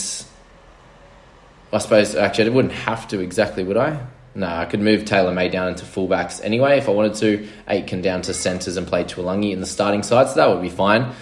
I 1.74 1.78
suppose, 1.80 2.16
actually, 2.16 2.52
I 2.52 2.54
wouldn't 2.54 2.74
have 2.74 3.08
to 3.10 3.20
exactly, 3.20 3.64
would 3.64 3.78
I? 3.78 4.06
No, 4.36 4.48
I 4.48 4.66
could 4.66 4.80
move 4.80 5.06
Taylor 5.06 5.34
May 5.34 5.50
down 5.50 5.70
into 5.70 5.86
fullbacks 5.86 6.40
anyway 6.44 6.78
if 6.78 6.88
I 6.88 6.92
wanted 6.92 7.16
to. 7.16 7.48
Aitken 7.68 8.02
down 8.02 8.22
to 8.24 8.34
centres 8.34 8.78
and 8.78 8.88
play 8.88 9.04
Tuolangi 9.04 9.52
in 9.52 9.60
the 9.60 9.66
starting 9.66 10.04
side, 10.04 10.30
so 10.30 10.36
that 10.36 10.50
would 10.50 10.62
be 10.62 10.70
fine. 10.70 11.14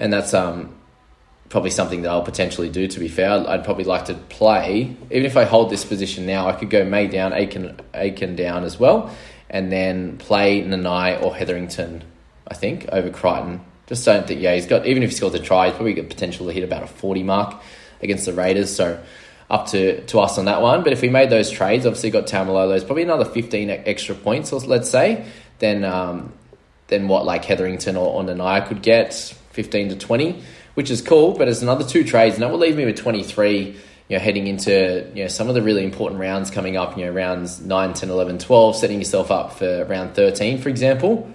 And 0.00 0.12
that's 0.12 0.34
um, 0.34 0.77
probably 1.48 1.70
something 1.70 2.02
that 2.02 2.10
I'll 2.10 2.22
potentially 2.22 2.68
do. 2.68 2.86
To 2.86 3.00
be 3.00 3.08
fair, 3.08 3.30
I'd 3.48 3.64
probably 3.64 3.84
like 3.84 4.06
to 4.06 4.14
play. 4.14 4.96
Even 5.10 5.24
if 5.24 5.36
I 5.36 5.44
hold 5.44 5.70
this 5.70 5.84
position 5.84 6.26
now, 6.26 6.48
I 6.48 6.52
could 6.52 6.70
go 6.70 6.84
May 6.84 7.06
down, 7.06 7.32
Aiken, 7.32 7.80
Aiken 7.94 8.36
down 8.36 8.64
as 8.64 8.78
well, 8.78 9.14
and 9.48 9.72
then 9.72 10.18
play 10.18 10.62
Nanai 10.62 11.22
or 11.22 11.34
Hetherington. 11.34 12.04
I 12.46 12.54
think 12.54 12.88
over 12.90 13.10
Crichton. 13.10 13.60
Just 13.86 14.04
don't 14.04 14.26
think. 14.26 14.40
Yeah, 14.40 14.54
he's 14.54 14.66
got. 14.66 14.86
Even 14.86 15.02
if 15.02 15.10
he 15.10 15.16
scores 15.16 15.34
a 15.34 15.38
try, 15.38 15.66
he's 15.66 15.74
probably 15.74 15.94
got 15.94 16.08
potential 16.08 16.46
to 16.46 16.52
hit 16.52 16.64
about 16.64 16.82
a 16.82 16.86
forty 16.86 17.22
mark 17.22 17.60
against 18.02 18.26
the 18.26 18.34
Raiders. 18.34 18.74
So 18.74 19.02
up 19.48 19.68
to, 19.68 20.04
to 20.06 20.20
us 20.20 20.36
on 20.36 20.44
that 20.44 20.60
one. 20.60 20.84
But 20.84 20.92
if 20.92 21.00
we 21.00 21.08
made 21.08 21.30
those 21.30 21.50
trades, 21.50 21.86
obviously 21.86 22.10
got 22.10 22.26
Taumalolo's 22.26 22.84
probably 22.84 23.04
another 23.04 23.24
fifteen 23.24 23.70
extra 23.70 24.14
points, 24.14 24.52
let's 24.52 24.90
say. 24.90 25.26
Then 25.58 25.84
um, 25.84 26.34
then 26.88 27.08
what 27.08 27.24
like 27.24 27.46
Hetherington 27.46 27.96
or, 27.96 28.14
or 28.14 28.22
Nanai 28.22 28.66
could 28.66 28.82
get 28.82 29.14
fifteen 29.52 29.88
to 29.88 29.96
twenty 29.96 30.42
which 30.74 30.90
is 30.90 31.02
cool. 31.02 31.32
But 31.32 31.48
it's 31.48 31.62
another 31.62 31.84
two 31.84 32.04
trades, 32.04 32.34
and 32.36 32.42
that 32.42 32.50
will 32.50 32.58
leave 32.58 32.76
me 32.76 32.84
with 32.84 32.96
23. 32.96 33.76
You 34.08 34.16
know, 34.16 34.22
heading 34.22 34.46
into 34.46 35.10
you 35.14 35.24
know 35.24 35.28
some 35.28 35.48
of 35.48 35.54
the 35.54 35.62
really 35.62 35.84
important 35.84 36.20
rounds 36.20 36.50
coming 36.50 36.76
up. 36.76 36.96
You 36.96 37.06
know, 37.06 37.12
rounds 37.12 37.60
9, 37.60 37.92
10, 37.92 38.08
11, 38.08 38.38
12, 38.38 38.76
setting 38.76 38.98
yourself 38.98 39.30
up 39.30 39.52
for 39.52 39.84
round 39.84 40.14
13, 40.14 40.58
for 40.58 40.70
example. 40.70 41.30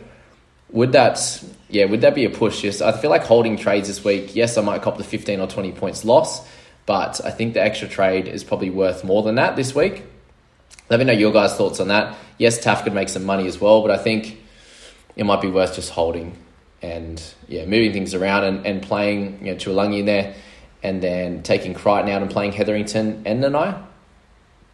Would 0.72 0.94
that 0.94 1.44
yeah, 1.74 1.86
would 1.86 2.02
that 2.02 2.14
be 2.14 2.26
a 2.26 2.30
push? 2.30 2.64
Yes, 2.64 2.82
I 2.82 2.92
feel 2.92 3.10
like 3.10 3.24
holding 3.24 3.58
trades 3.58 3.88
this 3.88 4.04
week. 4.04 4.36
Yes, 4.36 4.58
I 4.58 4.62
might 4.62 4.82
cop 4.84 4.98
the 4.98 5.04
15 5.04 5.40
or 5.40 5.48
20 5.48 5.72
points 5.72 6.06
loss, 6.06 6.48
but 6.86 7.20
I 7.26 7.32
think 7.32 7.56
the 7.56 7.64
extra 7.64 7.88
trade 7.88 8.28
is 8.28 8.44
probably 8.44 8.70
worth 8.70 9.04
more 9.04 9.24
than 9.24 9.36
that 9.36 9.56
this 9.56 9.74
week. 9.74 10.04
Let 10.90 11.00
me 11.00 11.06
know 11.06 11.14
your 11.14 11.32
guys' 11.32 11.56
thoughts 11.56 11.80
on 11.80 11.88
that. 11.88 12.16
Yes, 12.38 12.60
Taff 12.60 12.84
could 12.84 12.94
make 12.94 13.10
some 13.10 13.24
money 13.24 13.48
as 13.48 13.60
well, 13.60 13.82
but 13.82 13.90
I 13.90 13.98
think 13.98 14.40
it 15.16 15.26
might 15.26 15.42
be 15.42 15.50
worth 15.50 15.76
just 15.76 15.90
holding 15.90 16.38
and 16.84 17.24
yeah, 17.48 17.66
moving 17.66 17.94
things 17.94 18.14
around 18.14 18.44
and, 18.44 18.66
and 18.68 18.82
playing 18.84 19.40
you 19.46 19.52
know 19.52 19.58
Tuolangi 19.58 20.00
in 20.00 20.06
there, 20.06 20.36
and 20.84 21.02
then 21.02 21.42
taking 21.42 21.74
Crichton 21.74 22.10
out 22.10 22.22
and 22.22 22.30
playing 22.30 22.52
Hetherington 22.52 23.24
and 23.26 23.44
Nanai. 23.44 23.82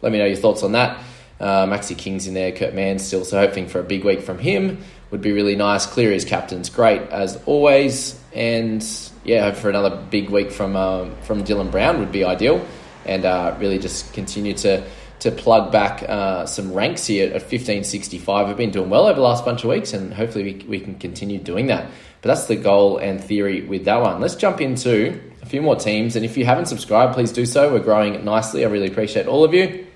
Let 0.02 0.12
me 0.12 0.18
know 0.18 0.26
your 0.26 0.36
thoughts 0.36 0.62
on 0.62 0.72
that. 0.72 1.02
Uh, 1.38 1.66
Maxi 1.66 1.96
King's 1.96 2.26
in 2.26 2.34
there, 2.34 2.52
Kurt 2.52 2.74
Mann 2.74 2.98
still, 2.98 3.24
so 3.24 3.38
hoping 3.38 3.66
for 3.66 3.80
a 3.80 3.82
big 3.82 4.04
week 4.04 4.20
from 4.20 4.38
him 4.38 4.82
would 5.10 5.22
be 5.22 5.32
really 5.32 5.56
nice. 5.56 5.86
Cleary 5.86 6.14
as 6.14 6.24
captain's 6.24 6.68
great 6.68 7.00
as 7.10 7.40
always, 7.46 8.20
and 8.34 8.84
yeah, 9.24 9.44
hope 9.44 9.56
for 9.56 9.70
another 9.70 9.96
big 10.10 10.28
week 10.28 10.50
from 10.50 10.76
um, 10.76 11.16
from 11.22 11.44
Dylan 11.44 11.70
Brown 11.70 12.00
would 12.00 12.12
be 12.12 12.24
ideal, 12.24 12.66
and 13.06 13.24
uh, 13.24 13.56
really 13.58 13.78
just 13.78 14.12
continue 14.12 14.52
to 14.54 14.84
to 15.20 15.30
plug 15.30 15.70
back 15.70 16.02
uh, 16.02 16.46
some 16.46 16.72
ranks 16.72 17.06
here 17.06 17.26
at 17.26 17.42
1565. 17.42 18.48
We've 18.48 18.56
been 18.56 18.70
doing 18.70 18.90
well 18.90 19.06
over 19.06 19.16
the 19.16 19.20
last 19.20 19.44
bunch 19.44 19.64
of 19.64 19.70
weeks, 19.70 19.92
and 19.92 20.12
hopefully 20.12 20.44
we, 20.44 20.64
we 20.66 20.80
can 20.80 20.94
continue 20.94 21.38
doing 21.38 21.66
that. 21.66 21.90
But 22.22 22.28
that's 22.28 22.46
the 22.46 22.56
goal 22.56 22.98
and 22.98 23.22
theory 23.22 23.62
with 23.62 23.84
that 23.84 24.00
one. 24.00 24.20
Let's 24.20 24.34
jump 24.34 24.60
into 24.60 25.20
a 25.42 25.46
few 25.46 25.62
more 25.62 25.76
teams, 25.76 26.16
and 26.16 26.24
if 26.24 26.36
you 26.36 26.44
haven't 26.44 26.66
subscribed, 26.66 27.14
please 27.14 27.32
do 27.32 27.46
so. 27.46 27.72
We're 27.72 27.80
growing 27.80 28.24
nicely. 28.24 28.64
I 28.64 28.68
really 28.68 28.88
appreciate 28.88 29.26
all 29.26 29.44
of 29.44 29.54
you. 29.54 29.86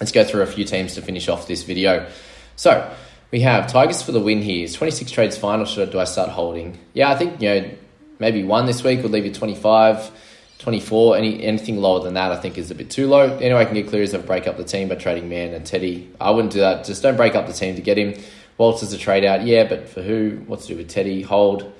Let's 0.00 0.12
go 0.12 0.24
through 0.24 0.42
a 0.42 0.46
few 0.46 0.64
teams 0.64 0.94
to 0.94 1.02
finish 1.02 1.28
off 1.28 1.48
this 1.48 1.64
video. 1.64 2.08
So 2.56 2.92
we 3.30 3.40
have 3.40 3.66
Tigers 3.66 4.00
for 4.00 4.12
the 4.12 4.20
win 4.20 4.42
here. 4.42 4.64
Is 4.64 4.74
26 4.74 5.10
trades 5.10 5.36
final? 5.36 5.66
Should 5.66 5.88
I, 5.88 5.92
do 5.92 5.98
I 5.98 6.04
start 6.04 6.30
holding? 6.30 6.78
Yeah, 6.94 7.10
I 7.10 7.16
think 7.16 7.42
you 7.42 7.48
know 7.48 7.70
maybe 8.18 8.44
one 8.44 8.66
this 8.66 8.82
week 8.82 9.02
would 9.02 9.12
leave 9.12 9.26
you 9.26 9.34
25. 9.34 10.10
24. 10.58 11.16
Any 11.16 11.42
anything 11.42 11.78
lower 11.78 12.00
than 12.02 12.14
that, 12.14 12.32
I 12.32 12.36
think, 12.36 12.58
is 12.58 12.70
a 12.70 12.74
bit 12.74 12.90
too 12.90 13.06
low. 13.06 13.36
Anyway, 13.38 13.60
I 13.60 13.64
can 13.64 13.74
get 13.74 13.88
clear 13.88 14.02
is 14.02 14.10
to 14.10 14.18
break 14.18 14.46
up 14.46 14.56
the 14.56 14.64
team 14.64 14.88
by 14.88 14.96
trading 14.96 15.28
Man 15.28 15.54
and 15.54 15.64
Teddy. 15.64 16.10
I 16.20 16.30
wouldn't 16.30 16.52
do 16.52 16.60
that. 16.60 16.84
Just 16.84 17.02
don't 17.02 17.16
break 17.16 17.34
up 17.34 17.46
the 17.46 17.52
team 17.52 17.76
to 17.76 17.82
get 17.82 17.96
him. 17.96 18.14
Walters 18.56 18.92
a 18.92 18.98
trade 18.98 19.24
out, 19.24 19.46
yeah, 19.46 19.68
but 19.68 19.88
for 19.88 20.02
who? 20.02 20.42
What's 20.46 20.66
to 20.66 20.72
do 20.72 20.78
with 20.78 20.88
Teddy? 20.88 21.22
Hold. 21.22 21.72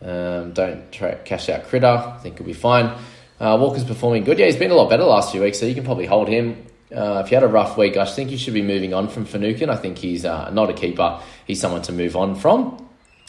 Um, 0.00 0.52
don't 0.52 0.90
cash 0.92 1.48
out 1.48 1.64
Critter. 1.64 1.86
I 1.86 2.18
think 2.18 2.38
he'll 2.38 2.46
be 2.46 2.52
fine. 2.52 2.96
Uh, 3.40 3.56
Walker's 3.60 3.84
performing 3.84 4.24
good. 4.24 4.38
Yeah, 4.38 4.46
he's 4.46 4.56
been 4.56 4.70
a 4.70 4.74
lot 4.74 4.90
better 4.90 5.04
last 5.04 5.32
few 5.32 5.40
weeks, 5.40 5.58
so 5.58 5.66
you 5.66 5.74
can 5.74 5.84
probably 5.84 6.06
hold 6.06 6.28
him. 6.28 6.66
Uh, 6.94 7.22
if 7.24 7.30
you 7.30 7.36
had 7.36 7.44
a 7.44 7.48
rough 7.48 7.76
week, 7.76 7.96
I 7.96 8.04
think 8.04 8.30
you 8.30 8.38
should 8.38 8.54
be 8.54 8.62
moving 8.62 8.94
on 8.94 9.08
from 9.08 9.24
Finucane. 9.24 9.70
I 9.70 9.76
think 9.76 9.98
he's 9.98 10.24
uh, 10.24 10.50
not 10.50 10.70
a 10.70 10.72
keeper. 10.72 11.20
He's 11.46 11.60
someone 11.60 11.82
to 11.82 11.92
move 11.92 12.16
on 12.16 12.34
from. 12.34 12.76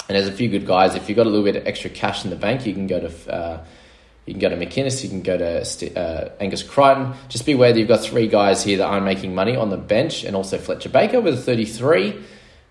And 0.08 0.15
there's 0.15 0.27
a 0.27 0.32
few 0.32 0.50
good 0.50 0.65
guys. 0.65 0.96
If 0.96 1.08
you've 1.08 1.15
got 1.15 1.25
a 1.25 1.29
little 1.29 1.46
bit 1.46 1.56
of 1.56 1.68
extra 1.68 1.89
cash 1.89 2.24
in 2.24 2.32
the 2.32 2.36
bank, 2.36 2.65
you 2.65 2.74
can 2.74 2.88
go 2.88 3.00
to 3.00 3.34
uh, 3.34 3.63
you 4.26 4.34
can 4.34 4.40
go 4.40 4.50
to 4.50 4.58
McInnes, 4.58 5.04
you 5.04 5.10
can 5.10 5.22
go 5.22 5.38
to 5.38 5.96
uh, 6.00 6.32
Angus 6.40 6.62
Crichton. 6.62 7.14
Just 7.30 7.46
be 7.46 7.54
aware 7.54 7.74
that 7.74 7.80
you've 7.80 7.88
got 7.88 8.02
three 8.02 8.28
guys 8.28 8.64
here 8.64 8.78
that 8.78 8.86
aren't 8.86 9.06
making 9.06 9.34
money 9.34 9.56
on 9.56 9.70
the 9.70 9.78
bench, 9.78 10.24
and 10.24 10.36
also 10.36 10.58
Fletcher 10.58 10.90
Baker 10.90 11.20
with 11.20 11.34
a 11.34 11.38
33. 11.38 12.24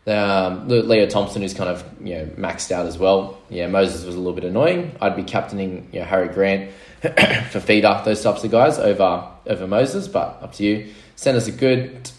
Um, 0.07 0.69
Leo 0.69 1.07
Thompson, 1.07 1.43
who's 1.43 1.53
kind 1.53 1.69
of 1.69 1.85
you 2.01 2.15
know 2.15 2.27
maxed 2.37 2.71
out 2.71 2.87
as 2.87 2.97
well. 2.97 3.39
Yeah, 3.51 3.67
Moses 3.67 4.05
was 4.05 4.15
a 4.15 4.19
little 4.19 4.33
bit 4.33 4.45
annoying. 4.45 4.97
I'd 5.01 5.17
be 5.17 5.23
captaining 5.25 5.89
you 5.93 6.01
know, 6.01 6.07
Harry 6.07 6.29
Grant 6.29 6.71
for 7.51 7.61
feeder 7.61 8.01
those 8.05 8.23
types 8.23 8.43
of 8.45 8.51
guys 8.51 8.79
over 8.79 9.29
over 9.47 9.67
Moses, 9.67 10.09
but 10.09 10.39
up 10.43 10.53
to 10.55 10.65
you. 10.65 10.93
Centers 11.17 11.49
are 11.49 11.53
good. 11.53 12.11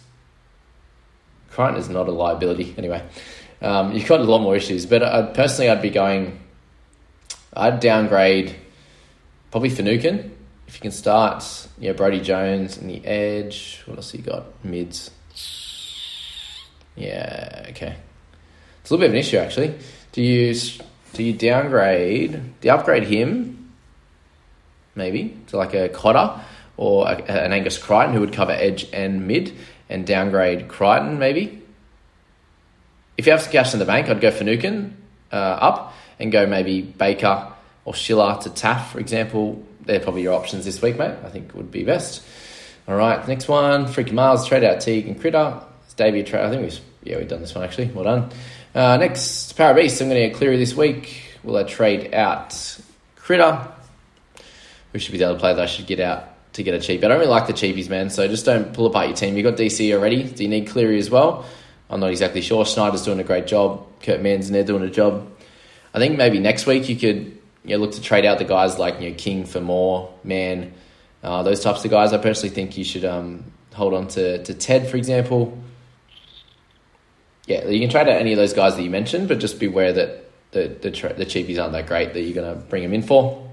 Crichton 1.49 1.77
is 1.77 1.89
not 1.89 2.07
a 2.07 2.11
liability 2.11 2.75
anyway. 2.77 3.03
Um, 3.61 3.93
you've 3.93 4.07
got 4.07 4.19
a 4.19 4.23
lot 4.23 4.39
more 4.39 4.55
issues, 4.55 4.85
but 4.85 5.01
uh, 5.01 5.27
personally, 5.33 5.69
I'd 5.69 5.81
be 5.81 5.89
going. 5.89 6.39
I'd 7.53 7.79
downgrade 7.79 8.55
probably 9.51 9.69
Finucane. 9.69 10.35
If 10.67 10.75
you 10.75 10.81
can 10.81 10.91
start, 10.91 11.43
yeah, 11.79 11.93
Brody 11.93 12.19
Jones 12.21 12.77
and 12.77 12.89
the 12.89 13.03
edge. 13.05 13.81
What 13.85 13.97
else 13.97 14.13
you 14.13 14.21
got? 14.21 14.45
Mids. 14.63 15.09
Yeah, 16.95 17.65
okay. 17.69 17.95
It's 18.81 18.91
a 18.91 18.93
little 18.93 18.99
bit 18.99 19.09
of 19.09 19.13
an 19.13 19.19
issue 19.19 19.37
actually. 19.37 19.75
Do 20.11 20.21
you 20.21 20.53
do 21.13 21.23
you 21.23 21.33
downgrade? 21.33 22.31
Do 22.61 22.67
you 22.67 22.71
upgrade 22.71 23.03
him? 23.03 23.71
Maybe 24.95 25.37
to 25.47 25.57
like 25.57 25.73
a 25.73 25.89
Cotter 25.89 26.41
or 26.77 27.07
a, 27.07 27.15
an 27.15 27.53
Angus 27.53 27.77
Crichton 27.77 28.13
who 28.13 28.19
would 28.19 28.33
cover 28.33 28.51
edge 28.51 28.87
and 28.93 29.27
mid, 29.27 29.53
and 29.89 30.05
downgrade 30.05 30.67
Crichton 30.67 31.19
maybe. 31.19 31.61
If 33.17 33.25
you 33.25 33.31
have 33.31 33.41
some 33.41 33.51
cash 33.51 33.73
in 33.73 33.79
the 33.79 33.85
bank, 33.85 34.07
I'd 34.07 34.21
go 34.21 34.31
Finucane 34.31 34.95
uh, 35.31 35.35
up 35.35 35.93
and 36.19 36.31
go 36.31 36.45
maybe 36.45 36.81
Baker 36.81 37.51
or 37.85 37.93
Schiller 37.93 38.37
to 38.41 38.49
Taff, 38.49 38.91
for 38.91 38.99
example, 38.99 39.63
they're 39.85 39.99
probably 39.99 40.23
your 40.23 40.33
options 40.33 40.65
this 40.65 40.81
week, 40.81 40.97
mate. 40.97 41.15
I 41.23 41.29
think 41.29 41.53
would 41.55 41.71
be 41.71 41.83
best. 41.83 42.23
All 42.87 42.95
right, 42.95 43.25
next 43.27 43.47
one, 43.47 43.87
Freaky 43.87 44.11
Miles, 44.11 44.47
trade 44.47 44.63
out 44.63 44.81
Teague 44.81 45.07
and 45.07 45.19
Critter. 45.19 45.61
It's 45.85 45.93
Davey 45.93 46.23
trade. 46.23 46.43
I 46.43 46.49
think 46.49 46.63
we've 46.63 46.79
yeah 47.03 47.17
we've 47.17 47.27
done 47.27 47.41
this 47.41 47.55
one 47.55 47.63
actually. 47.63 47.87
Well 47.87 48.03
done. 48.03 48.29
Uh, 48.73 48.97
next, 48.97 49.57
Parabeast. 49.57 50.01
I'm 50.01 50.09
going 50.09 50.21
to 50.21 50.27
get 50.29 50.37
Cleary 50.37 50.57
this 50.57 50.75
week. 50.75 51.37
Will 51.43 51.57
I 51.57 51.63
trade 51.63 52.13
out 52.13 52.79
Critter? 53.15 53.67
Who 54.91 54.99
should 54.99 55.11
be 55.11 55.17
the 55.17 55.29
other 55.29 55.39
player 55.39 55.55
that 55.55 55.63
I 55.63 55.65
should 55.65 55.87
get 55.87 55.99
out 55.99 56.53
to 56.53 56.63
get 56.63 56.75
a 56.75 56.79
cheap? 56.79 57.03
I 57.03 57.07
don't 57.07 57.19
really 57.19 57.31
like 57.31 57.47
the 57.47 57.53
cheapies, 57.53 57.89
man. 57.89 58.09
So 58.09 58.27
just 58.27 58.45
don't 58.45 58.73
pull 58.73 58.85
apart 58.85 59.07
your 59.07 59.15
team. 59.15 59.37
You've 59.37 59.43
got 59.43 59.55
DC 59.55 59.91
already. 59.93 60.23
Do 60.23 60.43
you 60.43 60.49
need 60.49 60.67
Cleary 60.67 60.99
as 60.99 61.09
well? 61.09 61.45
I'm 61.89 61.99
not 61.99 62.11
exactly 62.11 62.41
sure. 62.41 62.65
Schneider's 62.65 63.03
doing 63.03 63.19
a 63.19 63.23
great 63.23 63.47
job. 63.47 63.87
Kurt 64.01 64.21
Mann's 64.21 64.47
in 64.47 64.53
there 64.53 64.63
doing 64.63 64.83
a 64.83 64.89
job. 64.89 65.31
I 65.93 65.97
think 65.97 66.17
maybe 66.17 66.39
next 66.39 66.67
week 66.67 66.87
you 66.87 66.95
could 66.95 67.38
you 67.63 67.71
know, 67.71 67.83
look 67.83 67.93
to 67.93 68.01
trade 68.01 68.25
out 68.25 68.37
the 68.37 68.45
guys 68.45 68.79
like 68.79 69.01
you 69.01 69.09
know 69.09 69.15
King 69.17 69.45
for 69.45 69.61
more, 69.61 70.13
man, 70.23 70.73
uh, 71.23 71.43
those 71.43 71.61
types 71.61 71.83
of 71.83 71.91
guys. 71.91 72.13
I 72.13 72.17
personally 72.17 72.53
think 72.53 72.77
you 72.77 72.83
should 72.83 73.05
um, 73.05 73.43
hold 73.73 73.93
on 73.93 74.07
to, 74.09 74.43
to 74.43 74.53
Ted, 74.53 74.87
for 74.89 74.97
example. 74.97 75.57
Yeah, 77.45 77.67
you 77.67 77.79
can 77.79 77.89
trade 77.89 78.07
out 78.07 78.19
any 78.21 78.31
of 78.31 78.37
those 78.37 78.53
guys 78.53 78.75
that 78.75 78.83
you 78.83 78.89
mentioned, 78.89 79.27
but 79.27 79.39
just 79.39 79.59
beware 79.59 79.91
that 79.93 80.29
the 80.51 80.67
the, 80.81 80.91
tra- 80.91 81.13
the 81.13 81.25
cheapies 81.25 81.59
aren't 81.59 81.73
that 81.73 81.87
great 81.87 82.13
that 82.13 82.21
you're 82.21 82.35
going 82.35 82.55
to 82.55 82.59
bring 82.67 82.83
them 82.83 82.93
in 82.93 83.01
for. 83.01 83.47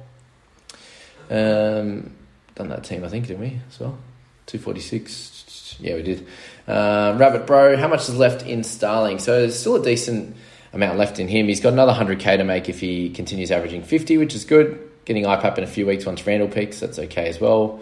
Um, 1.28 2.14
done 2.54 2.68
that 2.68 2.84
team, 2.84 3.04
I 3.04 3.08
think, 3.08 3.26
didn't 3.26 3.40
we 3.40 3.60
as 3.68 3.80
well? 3.80 3.98
Two 4.46 4.58
forty 4.58 4.80
six. 4.80 5.76
Yeah, 5.80 5.94
we 5.96 6.02
did. 6.02 6.26
Uh, 6.68 7.16
Rabbit 7.18 7.46
Bro, 7.46 7.76
how 7.76 7.88
much 7.88 8.08
is 8.08 8.16
left 8.16 8.46
in 8.46 8.62
Starling? 8.64 9.18
So 9.18 9.44
it's 9.44 9.58
still 9.58 9.76
a 9.76 9.82
decent 9.82 10.36
amount 10.76 10.98
left 10.98 11.18
in 11.18 11.26
him. 11.26 11.48
He's 11.48 11.60
got 11.60 11.72
another 11.72 11.92
100k 11.92 12.36
to 12.36 12.44
make 12.44 12.68
if 12.68 12.78
he 12.78 13.10
continues 13.10 13.50
averaging 13.50 13.82
50, 13.82 14.18
which 14.18 14.34
is 14.34 14.44
good. 14.44 14.90
Getting 15.06 15.24
IPAP 15.24 15.58
in 15.58 15.64
a 15.64 15.66
few 15.66 15.86
weeks 15.86 16.04
once 16.04 16.24
Randall 16.26 16.48
peaks, 16.48 16.80
that's 16.80 16.98
okay 16.98 17.28
as 17.28 17.40
well. 17.40 17.80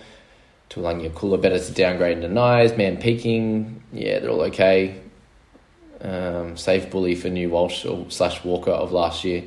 Tuilagi 0.70 1.12
cooler, 1.14 1.38
better 1.38 1.58
to 1.58 1.72
downgrade 1.72 2.12
and 2.12 2.22
denies. 2.22 2.76
Man 2.76 2.96
peaking, 2.96 3.82
yeah, 3.92 4.20
they're 4.20 4.30
all 4.30 4.42
okay. 4.42 5.00
Um, 6.00 6.56
safe 6.56 6.90
bully 6.90 7.14
for 7.14 7.28
new 7.28 7.50
Walsh 7.50 7.84
or 7.84 8.10
slash 8.10 8.44
Walker 8.44 8.70
of 8.70 8.92
last 8.92 9.24
year. 9.24 9.44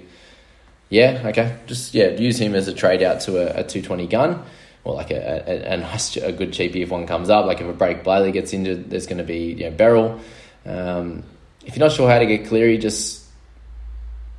Yeah, 0.89 1.21
okay. 1.25 1.57
Just 1.67 1.93
yeah, 1.93 2.09
use 2.09 2.39
him 2.39 2.55
as 2.55 2.67
a 2.67 2.73
trade 2.73 3.03
out 3.03 3.21
to 3.21 3.37
a, 3.37 3.61
a 3.61 3.63
220 3.63 4.07
gun 4.07 4.43
or 4.83 4.95
like 4.95 5.11
a, 5.11 5.43
a, 5.47 5.73
a, 5.73 5.77
nice, 5.77 6.15
a 6.17 6.31
good 6.31 6.51
cheapie 6.51 6.77
if 6.77 6.89
one 6.89 7.05
comes 7.05 7.29
up. 7.29 7.45
Like 7.45 7.61
if 7.61 7.67
a 7.67 7.73
break 7.73 8.03
Blaley 8.03 8.33
gets 8.33 8.53
injured, 8.53 8.89
there's 8.89 9.05
going 9.05 9.19
to 9.19 9.23
be 9.23 9.53
you 9.53 9.69
know, 9.69 9.71
Beryl. 9.71 10.19
Um, 10.65 11.23
if 11.65 11.75
you're 11.75 11.85
not 11.85 11.95
sure 11.95 12.09
how 12.09 12.19
to 12.19 12.25
get 12.25 12.47
Cleary, 12.47 12.77
just 12.77 13.26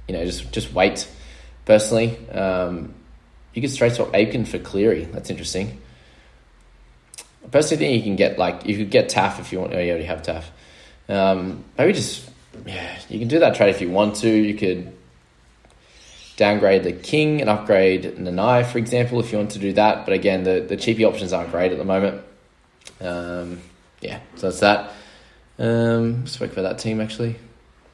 you 0.09 0.15
know, 0.15 0.25
just 0.25 0.51
just 0.51 0.73
wait. 0.73 1.07
Personally, 1.67 2.19
um, 2.31 2.95
you 3.53 3.61
could 3.61 3.71
straight 3.71 3.93
swap 3.93 4.15
Aitken 4.15 4.47
for 4.47 4.59
Cleary. 4.59 5.05
That's 5.05 5.31
interesting. 5.31 5.81
I 7.45 7.49
personally 7.51 7.77
think 7.85 7.97
you 7.97 8.03
can 8.03 8.17
get 8.17 8.39
like 8.39 8.67
you 8.67 8.77
could 8.77 8.91
get 8.91 9.11
Taaffe 9.11 9.39
if 9.39 9.53
you 9.53 9.61
want. 9.61 9.75
Oh, 9.75 9.79
you 9.79 9.91
already 9.91 10.07
have 10.07 10.23
Taaffe. 10.23 10.47
Um, 11.09 11.65
maybe 11.77 11.93
just 11.93 12.29
yeah, 12.67 12.99
you 13.09 13.19
can 13.19 13.29
do 13.29 13.39
that 13.41 13.55
trade 13.55 13.71
if 13.71 13.81
you 13.81 13.91
want 13.91 14.17
to. 14.17 14.29
You 14.29 14.55
could 14.55 14.93
downgrade 16.37 16.85
the 16.85 16.93
King 16.93 17.41
and 17.41 17.51
upgrade 17.51 18.05
Nanai, 18.05 18.65
for 18.65 18.79
example, 18.79 19.21
if 19.21 19.31
you 19.31 19.39
want 19.39 19.51
to 19.53 19.59
do 19.59 19.75
that. 19.75 20.07
But 20.07 20.15
again, 20.15 20.45
the 20.45 20.61
the 20.61 20.77
cheapy 20.77 21.05
options 21.05 21.35
aren't 21.35 21.51
great 21.51 21.71
at 21.71 21.79
the 21.79 21.85
moment. 21.85 22.23
Um, 23.01 23.61
yeah, 24.01 24.21
so 24.37 24.51
that's 24.51 24.61
that. 24.61 24.93
Um, 25.59 26.27
spoke 26.27 26.53
about 26.53 26.63
that 26.63 26.79
team 26.79 27.01
actually 27.01 27.37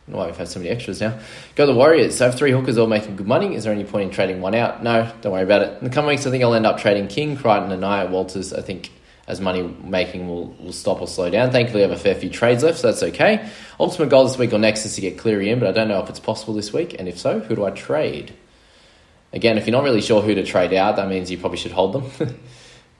why 0.06 0.26
we've 0.26 0.37
had 0.37 0.49
so 0.49 0.61
many 0.61 0.70
extras 0.70 1.00
now. 1.00 1.18
Go 1.54 1.66
the 1.66 1.75
Warriors. 1.75 2.16
So 2.16 2.26
I 2.26 2.28
have 2.28 2.38
three 2.38 2.50
hookers 2.50 2.76
all 2.76 2.87
making 2.87 3.16
good 3.16 3.26
money. 3.26 3.54
Is 3.54 3.64
there 3.64 3.73
any 3.73 3.84
point 3.84 4.04
in 4.04 4.11
trading 4.11 4.40
one 4.40 4.54
out? 4.54 4.82
No, 4.82 5.11
don't 5.23 5.32
worry 5.32 5.42
about 5.42 5.62
it. 5.62 5.78
In 5.78 5.84
the 5.84 5.90
coming 5.90 6.11
weeks, 6.11 6.26
I 6.26 6.30
think 6.30 6.44
I'll 6.44 6.54
end 6.54 6.66
up 6.66 6.78
trading 6.78 7.08
King, 7.08 7.37
Crichton, 7.37 7.73
and 7.73 7.80
Nia 7.80 8.06
Walters. 8.06 8.52
I 8.52 8.61
think 8.61 8.90
as 9.26 9.40
money 9.40 9.62
making 9.82 10.28
will, 10.28 10.49
will 10.61 10.73
stop 10.73 11.00
or 11.00 11.08
slow 11.08 11.30
down. 11.30 11.50
Thankfully, 11.50 11.82
I 11.82 11.88
have 11.88 11.96
a 11.96 12.00
fair 12.00 12.14
few 12.14 12.28
trades 12.28 12.62
left, 12.62 12.78
so 12.78 12.88
that's 12.88 13.02
okay. 13.02 13.49
Ultimate 13.80 14.11
goal 14.11 14.25
this 14.25 14.37
week 14.37 14.52
or 14.52 14.58
next 14.58 14.84
is 14.84 14.94
to 14.96 15.00
get 15.00 15.16
Cleary 15.16 15.49
in, 15.49 15.58
but 15.58 15.68
I 15.68 15.73
don't 15.73 15.88
know 15.88 16.02
if 16.02 16.11
it's 16.11 16.20
possible 16.20 16.52
this 16.52 16.73
week. 16.73 16.96
And 16.99 17.08
if 17.08 17.18
so, 17.18 17.40
who 17.40 17.56
do 17.56 17.64
I 17.64 17.70
trade? 17.70 18.34
Again, 19.32 19.56
if 19.56 19.66
you're 19.66 19.73
not 19.73 19.84
really 19.84 20.02
sure 20.02 20.20
who 20.20 20.34
to 20.34 20.44
trade 20.44 20.75
out, 20.75 20.96
that 20.96 21.08
means 21.08 21.30
you 21.30 21.38
probably 21.38 21.58
should 21.58 21.73
hold 21.73 21.94
them. 21.94 22.04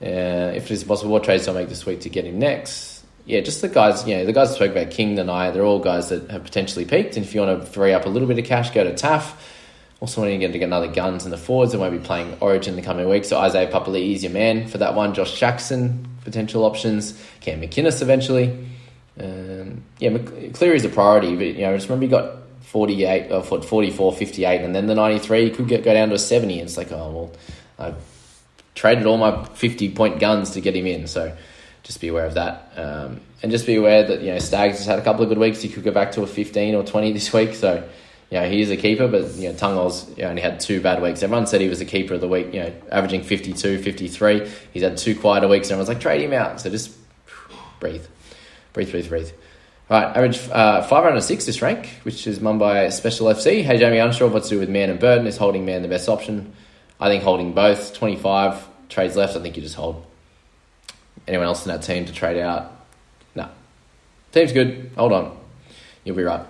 uh, 0.01 0.53
if 0.55 0.65
it 0.65 0.71
is 0.71 0.83
possible, 0.83 1.11
what 1.11 1.23
trades 1.23 1.45
do 1.45 1.51
I 1.51 1.53
make 1.53 1.69
this 1.69 1.85
week 1.85 2.01
to 2.01 2.09
get 2.09 2.25
him 2.25 2.39
next? 2.39 2.94
Yeah, 3.25 3.41
just 3.41 3.61
the 3.61 3.69
guys, 3.69 4.07
you 4.07 4.15
know, 4.15 4.25
the 4.25 4.33
guys 4.33 4.49
that 4.49 4.55
spoke 4.55 4.71
about 4.71 4.91
King 4.91 5.15
tonight, 5.15 5.51
they're 5.51 5.65
all 5.65 5.79
guys 5.79 6.09
that 6.09 6.29
have 6.29 6.43
potentially 6.43 6.85
peaked. 6.85 7.17
And 7.17 7.25
if 7.25 7.33
you 7.33 7.41
want 7.41 7.59
to 7.59 7.65
free 7.65 7.91
up 7.91 8.05
a 8.05 8.09
little 8.09 8.27
bit 8.27 8.37
of 8.37 8.45
cash, 8.45 8.69
go 8.69 8.83
to 8.83 8.93
Taaffe. 8.93 9.33
Also 9.99 10.21
wanting 10.21 10.41
to 10.41 10.47
get 10.47 10.61
another 10.61 10.87
guns 10.87 11.25
in 11.25 11.31
the 11.31 11.37
forwards 11.37 11.73
and 11.73 11.81
won't 11.81 11.93
be 11.93 12.05
playing 12.05 12.37
Origin 12.39 12.73
in 12.73 12.75
the 12.75 12.85
coming 12.85 13.09
weeks. 13.09 13.29
So 13.29 13.39
Isaiah 13.39 13.71
Papali'i 13.71 14.13
is 14.13 14.23
your 14.23 14.31
man 14.31 14.67
for 14.67 14.77
that 14.77 14.93
one. 14.93 15.13
Josh 15.13 15.39
Jackson, 15.39 16.07
potential 16.23 16.65
options. 16.65 17.19
Cam 17.39 17.61
McInnes 17.61 18.01
eventually. 18.01 18.67
Um, 19.19 19.83
yeah, 19.99 20.17
Cleary 20.53 20.75
is 20.75 20.85
a 20.85 20.89
priority, 20.89 21.35
but 21.35 21.47
you 21.47 21.61
know, 21.61 21.75
just 21.75 21.87
remember 21.87 22.05
you 22.05 22.11
got 22.11 22.35
48 22.61 23.31
or 23.31 23.41
44, 23.41 24.13
58, 24.13 24.61
and 24.61 24.75
then 24.75 24.87
the 24.87 24.95
93 24.95 25.49
could 25.51 25.67
get, 25.67 25.83
go 25.83 25.93
down 25.93 26.09
to 26.09 26.15
a 26.15 26.19
70. 26.19 26.59
And 26.59 26.67
it's 26.67 26.77
like, 26.77 26.91
oh, 26.91 27.31
well, 27.79 27.89
I 27.89 27.95
traded 28.75 29.05
all 29.05 29.17
my 29.17 29.45
50 29.45 29.91
point 29.91 30.19
guns 30.19 30.51
to 30.51 30.61
get 30.61 30.75
him 30.75 30.85
in. 30.85 31.07
So 31.07 31.35
just 31.85 32.01
be 32.01 32.07
aware 32.07 32.25
of 32.25 32.33
that. 32.33 32.71
Um, 32.75 33.21
and 33.43 33.51
just 33.51 33.67
be 33.67 33.75
aware 33.75 34.03
that, 34.03 34.21
you 34.21 34.31
know, 34.31 34.39
Staggs 34.39 34.79
has 34.79 34.87
had 34.87 34.97
a 34.97 35.03
couple 35.03 35.21
of 35.21 35.29
good 35.29 35.37
weeks. 35.37 35.61
He 35.61 35.69
could 35.69 35.83
go 35.83 35.91
back 35.91 36.11
to 36.13 36.23
a 36.23 36.27
15 36.27 36.73
or 36.73 36.83
20 36.83 37.13
this 37.13 37.31
week. 37.31 37.53
So, 37.53 37.87
you 38.31 38.39
know, 38.39 38.49
he 38.49 38.61
is 38.61 38.71
a 38.71 38.75
keeper, 38.75 39.07
but, 39.07 39.35
you 39.35 39.49
know, 39.49 39.55
Tungol's 39.55 40.09
you 40.17 40.23
know, 40.23 40.31
only 40.31 40.41
had 40.41 40.59
two 40.59 40.81
bad 40.81 40.99
weeks. 40.99 41.21
Everyone 41.21 41.45
said 41.45 41.61
he 41.61 41.69
was 41.69 41.81
a 41.81 41.85
keeper 41.85 42.15
of 42.15 42.21
the 42.21 42.27
week, 42.27 42.53
you 42.55 42.61
know, 42.61 42.73
averaging 42.91 43.21
52, 43.21 43.83
53. 43.83 44.51
He's 44.73 44.81
had 44.81 44.97
two 44.97 45.15
quieter 45.15 45.47
weeks, 45.47 45.67
everyone's 45.67 45.87
like, 45.87 45.99
trade 45.99 46.21
him 46.21 46.33
out. 46.33 46.59
So 46.59 46.71
just 46.71 46.91
breathe, 47.79 48.05
breathe, 48.73 48.89
breathe, 48.89 49.07
breathe. 49.07 49.29
All 49.87 50.01
right, 50.01 50.17
average 50.17 50.39
uh, 50.49 50.81
506 50.81 51.45
this 51.45 51.61
rank, 51.61 51.87
which 52.01 52.25
is 52.25 52.39
won 52.39 52.57
by 52.57 52.89
Special 52.89 53.27
FC. 53.27 53.61
Hey, 53.61 53.77
Jamie, 53.77 53.99
unsure 53.99 54.25
of 54.25 54.33
what 54.33 54.41
to 54.43 54.49
do 54.49 54.59
with 54.59 54.69
Man 54.69 54.89
and 54.89 54.99
Burton. 54.99 55.27
Is 55.27 55.37
holding 55.37 55.63
Man 55.63 55.83
the 55.83 55.87
best 55.87 56.09
option? 56.09 56.53
I 56.99 57.09
think 57.09 57.23
holding 57.23 57.53
both. 57.53 57.93
25 57.93 58.67
trades 58.89 59.15
left. 59.15 59.35
I 59.35 59.41
think 59.41 59.55
you 59.55 59.61
just 59.61 59.75
hold. 59.75 60.04
Anyone 61.27 61.47
else 61.47 61.65
in 61.65 61.71
that 61.71 61.83
team 61.83 62.05
to 62.05 62.13
trade 62.13 62.37
out? 62.37 62.71
No. 63.33 63.49
Team's 64.31 64.51
good. 64.51 64.91
Hold 64.95 65.13
on. 65.13 65.37
You'll 66.03 66.15
be 66.15 66.23
right. 66.23 66.45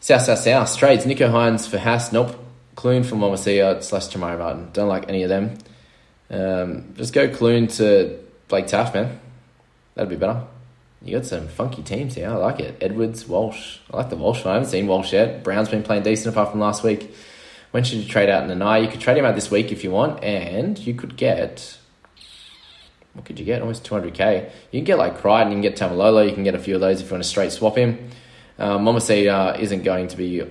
South, 0.00 0.22
South, 0.22 0.38
South. 0.38 0.76
Trades. 0.76 1.04
Nicho 1.04 1.30
Hynes 1.30 1.68
for 1.68 1.78
Haas. 1.78 2.12
Nope. 2.12 2.36
Clune 2.74 3.02
for 3.02 3.16
Momasia 3.16 3.82
slash 3.82 4.08
Te 4.08 4.18
Maire 4.18 4.38
Martin. 4.38 4.70
Don't 4.72 4.88
like 4.88 5.08
any 5.08 5.22
of 5.24 5.28
them. 5.28 5.58
Um, 6.30 6.94
just 6.96 7.12
go 7.12 7.28
Clune 7.28 7.66
to 7.68 8.18
Blake 8.48 8.66
Taaffe, 8.66 8.94
man. 8.94 9.20
That'd 9.94 10.10
be 10.10 10.16
better. 10.16 10.44
You 11.02 11.16
got 11.16 11.26
some 11.26 11.48
funky 11.48 11.82
teams 11.82 12.14
here. 12.14 12.28
I 12.28 12.34
like 12.34 12.60
it. 12.60 12.76
Edwards, 12.80 13.26
Walsh. 13.26 13.78
I 13.92 13.96
like 13.96 14.10
the 14.10 14.16
Walsh 14.16 14.44
one. 14.44 14.52
I 14.52 14.54
haven't 14.54 14.70
seen 14.70 14.86
Walsh 14.86 15.12
yet. 15.12 15.42
Brown's 15.42 15.68
been 15.68 15.82
playing 15.82 16.02
decent 16.02 16.34
apart 16.34 16.50
from 16.50 16.60
last 16.60 16.82
week. 16.82 17.14
When 17.70 17.84
should 17.84 17.98
you 17.98 18.08
trade 18.08 18.28
out 18.28 18.48
Nanai? 18.48 18.82
You 18.82 18.88
could 18.88 19.00
trade 19.00 19.16
him 19.16 19.24
out 19.24 19.34
this 19.34 19.50
week 19.50 19.72
if 19.72 19.84
you 19.84 19.90
want, 19.90 20.22
and 20.24 20.78
you 20.78 20.94
could 20.94 21.16
get. 21.16 21.78
What 23.14 23.24
could 23.24 23.38
you 23.38 23.44
get? 23.44 23.62
Almost 23.62 23.84
200k. 23.84 24.50
You 24.70 24.80
can 24.80 24.84
get 24.84 24.98
like 24.98 25.18
Crichton, 25.18 25.48
you 25.48 25.54
can 25.54 25.62
get 25.62 25.76
Taumalolo, 25.76 26.28
you 26.28 26.34
can 26.34 26.44
get 26.44 26.54
a 26.54 26.58
few 26.58 26.74
of 26.74 26.80
those 26.80 27.00
if 27.00 27.08
you 27.08 27.12
want 27.12 27.24
to 27.24 27.28
straight 27.28 27.52
swap 27.52 27.76
him. 27.76 28.10
Um, 28.58 28.84
Momasia 28.84 29.58
isn't 29.58 29.82
going 29.82 30.08
to 30.08 30.16
be 30.16 30.42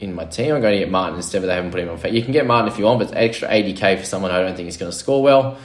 in 0.00 0.14
my 0.14 0.24
team. 0.24 0.54
I'm 0.54 0.60
going 0.60 0.74
to 0.74 0.80
get 0.80 0.90
Martin 0.90 1.16
instead, 1.16 1.42
but 1.42 1.46
they 1.46 1.54
haven't 1.54 1.70
put 1.70 1.80
him 1.80 1.88
on. 1.88 2.14
You 2.14 2.22
can 2.22 2.32
get 2.32 2.46
Martin 2.46 2.70
if 2.70 2.78
you 2.78 2.84
want, 2.84 2.98
but 2.98 3.08
it's 3.08 3.16
extra 3.16 3.48
80k 3.48 4.00
for 4.00 4.04
someone 4.04 4.30
I 4.30 4.40
don't 4.40 4.56
think 4.56 4.68
is 4.68 4.76
going 4.76 4.90
to 4.90 4.96
score 4.96 5.22
well. 5.22 5.58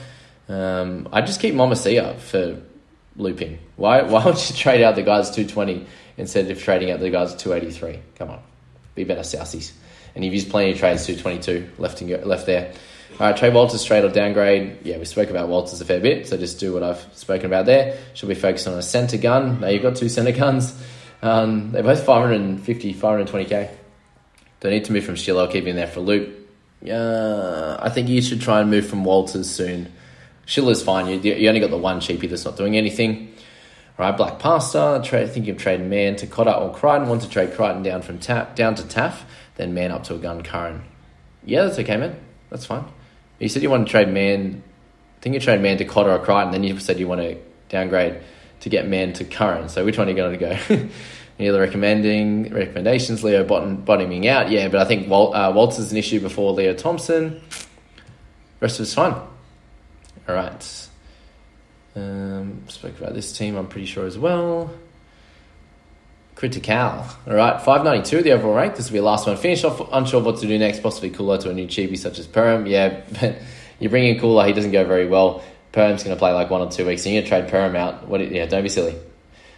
Um, 0.48 1.10
I 1.12 1.22
just 1.22 1.42
keep 1.42 1.56
Momasia 1.56 2.18
for 2.20 2.62
looping. 3.18 3.60
Why 3.76 4.04
why 4.04 4.26
would 4.26 4.50
you 4.50 4.56
trade 4.56 4.84
out 4.84 4.96
the 4.96 5.04
guys 5.04 5.32
220 5.32 5.86
instead 6.18 6.50
of 6.50 6.62
trading 6.62 6.92
out 6.92 7.00
the 7.00 7.10
guys 7.10 7.36
283? 7.36 8.00
Come 8.16 8.30
on, 8.30 8.40
be 8.96 9.04
better, 9.04 9.22
Sousies. 9.22 9.72
And 10.16 10.24
you've 10.24 10.34
used 10.34 10.50
plenty 10.50 10.72
of 10.72 10.78
trades 10.78 11.06
222 11.06 11.82
left 11.82 12.02
and 12.02 12.26
left 12.26 12.46
there. 12.46 12.74
All 13.14 13.28
right, 13.28 13.36
trade 13.36 13.54
Walters 13.54 13.84
trade 13.84 14.04
or 14.04 14.10
downgrade. 14.10 14.78
Yeah, 14.84 14.98
we 14.98 15.06
spoke 15.06 15.30
about 15.30 15.50
Walters 15.50 15.82
a 15.82 15.86
fair 15.86 16.00
bit, 16.00 16.28
so 16.28 16.38
just 16.38 16.60
do 16.60 16.74
what 16.74 16.84
I've 16.84 17.04
spoken 17.14 17.48
about 17.48 17.66
there. 17.66 17.98
Should 18.14 18.30
we 18.30 18.36
focus 18.36 18.68
on 18.68 18.78
a 18.78 18.82
centre 18.84 19.18
gun? 19.18 19.60
Now 19.60 19.68
you've 19.70 19.82
got 19.82 19.96
two 19.96 20.10
centre 20.10 20.32
guns. 20.32 20.80
Um, 21.22 21.72
they're 21.72 21.84
both 21.84 22.04
550, 22.06 22.94
520k. 22.94 23.72
Don't 24.60 24.72
need 24.72 24.86
to 24.86 24.92
move 24.92 25.04
from 25.04 25.16
Schiller. 25.16 25.44
I'll 25.44 25.52
keep 25.52 25.66
him 25.66 25.76
there 25.76 25.88
for 25.88 26.00
a 26.00 26.04
loop. 26.04 26.50
Uh, 26.88 27.78
I 27.80 27.90
think 27.90 28.08
you 28.08 28.22
should 28.22 28.42
try 28.42 28.62
and 28.62 28.70
move 28.70 28.88
from 28.88 29.04
Walters 29.04 29.50
soon. 29.50 29.92
Schiller's 30.46 30.84
fine. 30.84 31.08
You, 31.08 31.34
you 31.34 31.48
only 31.48 31.60
got 31.60 31.72
the 31.72 31.78
one 31.78 32.00
cheapie 32.00 32.30
that's 32.30 32.46
not 32.46 32.56
doing 32.56 32.78
anything. 32.78 33.34
All 33.98 34.06
right, 34.06 34.16
Black 34.16 34.38
Pasta. 34.38 35.02
Trade, 35.04 35.32
think 35.32 35.48
you've 35.48 35.58
traded 35.58 35.90
Man 35.90 36.16
to 36.18 36.28
Cotter 36.28 36.52
or 36.52 36.72
Crichton. 36.72 37.10
Want 37.10 37.24
to 37.24 37.30
trade 37.30 37.56
Crichton 37.56 37.82
down 37.82 38.04
from 38.04 38.20
tap 38.20 38.56
down 38.56 38.76
to 38.76 38.84
Taaffe, 38.84 39.24
then 39.56 39.74
Man 39.74 39.92
up 39.92 40.04
to 40.04 40.16
a 40.16 40.18
gun 40.20 40.44
Curran. 40.44 40.84
Yeah, 41.44 41.64
that's 41.64 41.80
okay, 41.80 41.98
man. 41.98 42.20
That's 42.50 42.66
fine. 42.66 42.86
You 43.40 43.50
said 43.50 43.62
you 43.62 43.70
want 43.70 43.88
to 43.88 43.92
trade 43.92 44.10
Man. 44.10 44.64
I 45.18 45.22
think 45.22 45.34
you 45.34 45.40
trade 45.40 45.62
Man 45.62 45.78
to 45.78 45.86
Cotter 45.86 46.12
or 46.12 46.20
Crichton. 46.20 46.52
Then 46.52 46.64
you 46.64 46.80
said 46.80 47.00
you 47.00 47.08
want 47.08 47.22
to 47.22 47.38
downgrade 47.70 48.22
to 48.62 48.70
get 48.70 48.88
Man 48.88 49.14
to 49.14 49.26
Curran. 49.26 49.70
So 49.70 49.86
which 49.86 49.98
one 49.98 50.08
are 50.08 50.12
you 50.12 50.18
going 50.18 50.38
to 50.40 50.46
go? 50.70 50.90
Any 51.40 51.50
other 51.50 51.62
recommending 51.62 52.52
recommendations? 52.52 53.24
Leo 53.24 53.44
bottom, 53.44 53.78
bottoming 53.78 54.28
out, 54.28 54.50
yeah, 54.50 54.70
but 54.70 54.82
I 54.82 54.86
think 54.86 55.08
Wal, 55.08 55.36
uh, 55.36 55.52
an 55.52 55.98
issue 55.98 56.20
before 56.20 56.54
Leo 56.54 56.74
Thompson. 56.74 57.42
Rest 58.60 58.80
of 58.80 58.84
it's 58.86 58.94
fine. 58.96 59.14
All 59.14 60.36
right. 60.36 60.88
Um, 61.96 62.64
spoke 62.68 62.98
about 63.00 63.14
this 63.14 63.38
team, 63.38 63.56
I'm 63.56 63.68
pretty 63.68 63.86
sure 63.86 64.06
as 64.06 64.18
well. 64.18 64.72
Critical. 66.38 67.04
All 67.28 67.34
right, 67.34 67.60
592, 67.60 68.22
the 68.22 68.34
overall 68.34 68.54
rank. 68.54 68.76
This 68.76 68.90
will 68.90 68.94
be 68.94 69.00
the 69.00 69.06
last 69.06 69.26
one. 69.26 69.36
Finish 69.38 69.64
off, 69.64 69.82
unsure 69.92 70.22
what 70.22 70.38
to 70.38 70.46
do 70.46 70.60
next. 70.60 70.84
Possibly 70.84 71.10
Koula 71.10 71.40
to 71.40 71.50
a 71.50 71.54
new 71.54 71.66
cheapie 71.66 71.98
such 71.98 72.20
as 72.20 72.28
Perham. 72.28 72.70
Yeah, 72.70 73.02
but 73.20 73.42
you 73.80 73.90
bring 73.90 74.06
in 74.06 74.20
Koula, 74.20 74.46
he 74.46 74.54
doesn't 74.54 74.72
go 74.72 74.86
very 74.86 75.08
well. 75.08 75.44
Perham's 75.74 76.04
going 76.04 76.16
to 76.16 76.20
play 76.20 76.34
like 76.34 76.52
one 76.52 76.62
or 76.62 76.70
two 76.70 76.86
weeks, 76.86 77.04
and 77.08 77.16
you're 77.16 77.24
going 77.24 77.44
to 77.44 77.50
trade 77.50 77.52
Perham 77.52 77.76
out. 77.76 78.08
What? 78.08 78.22
Yeah, 78.32 78.46
don't 78.46 78.62
be 78.62 78.70
silly. 78.70 78.96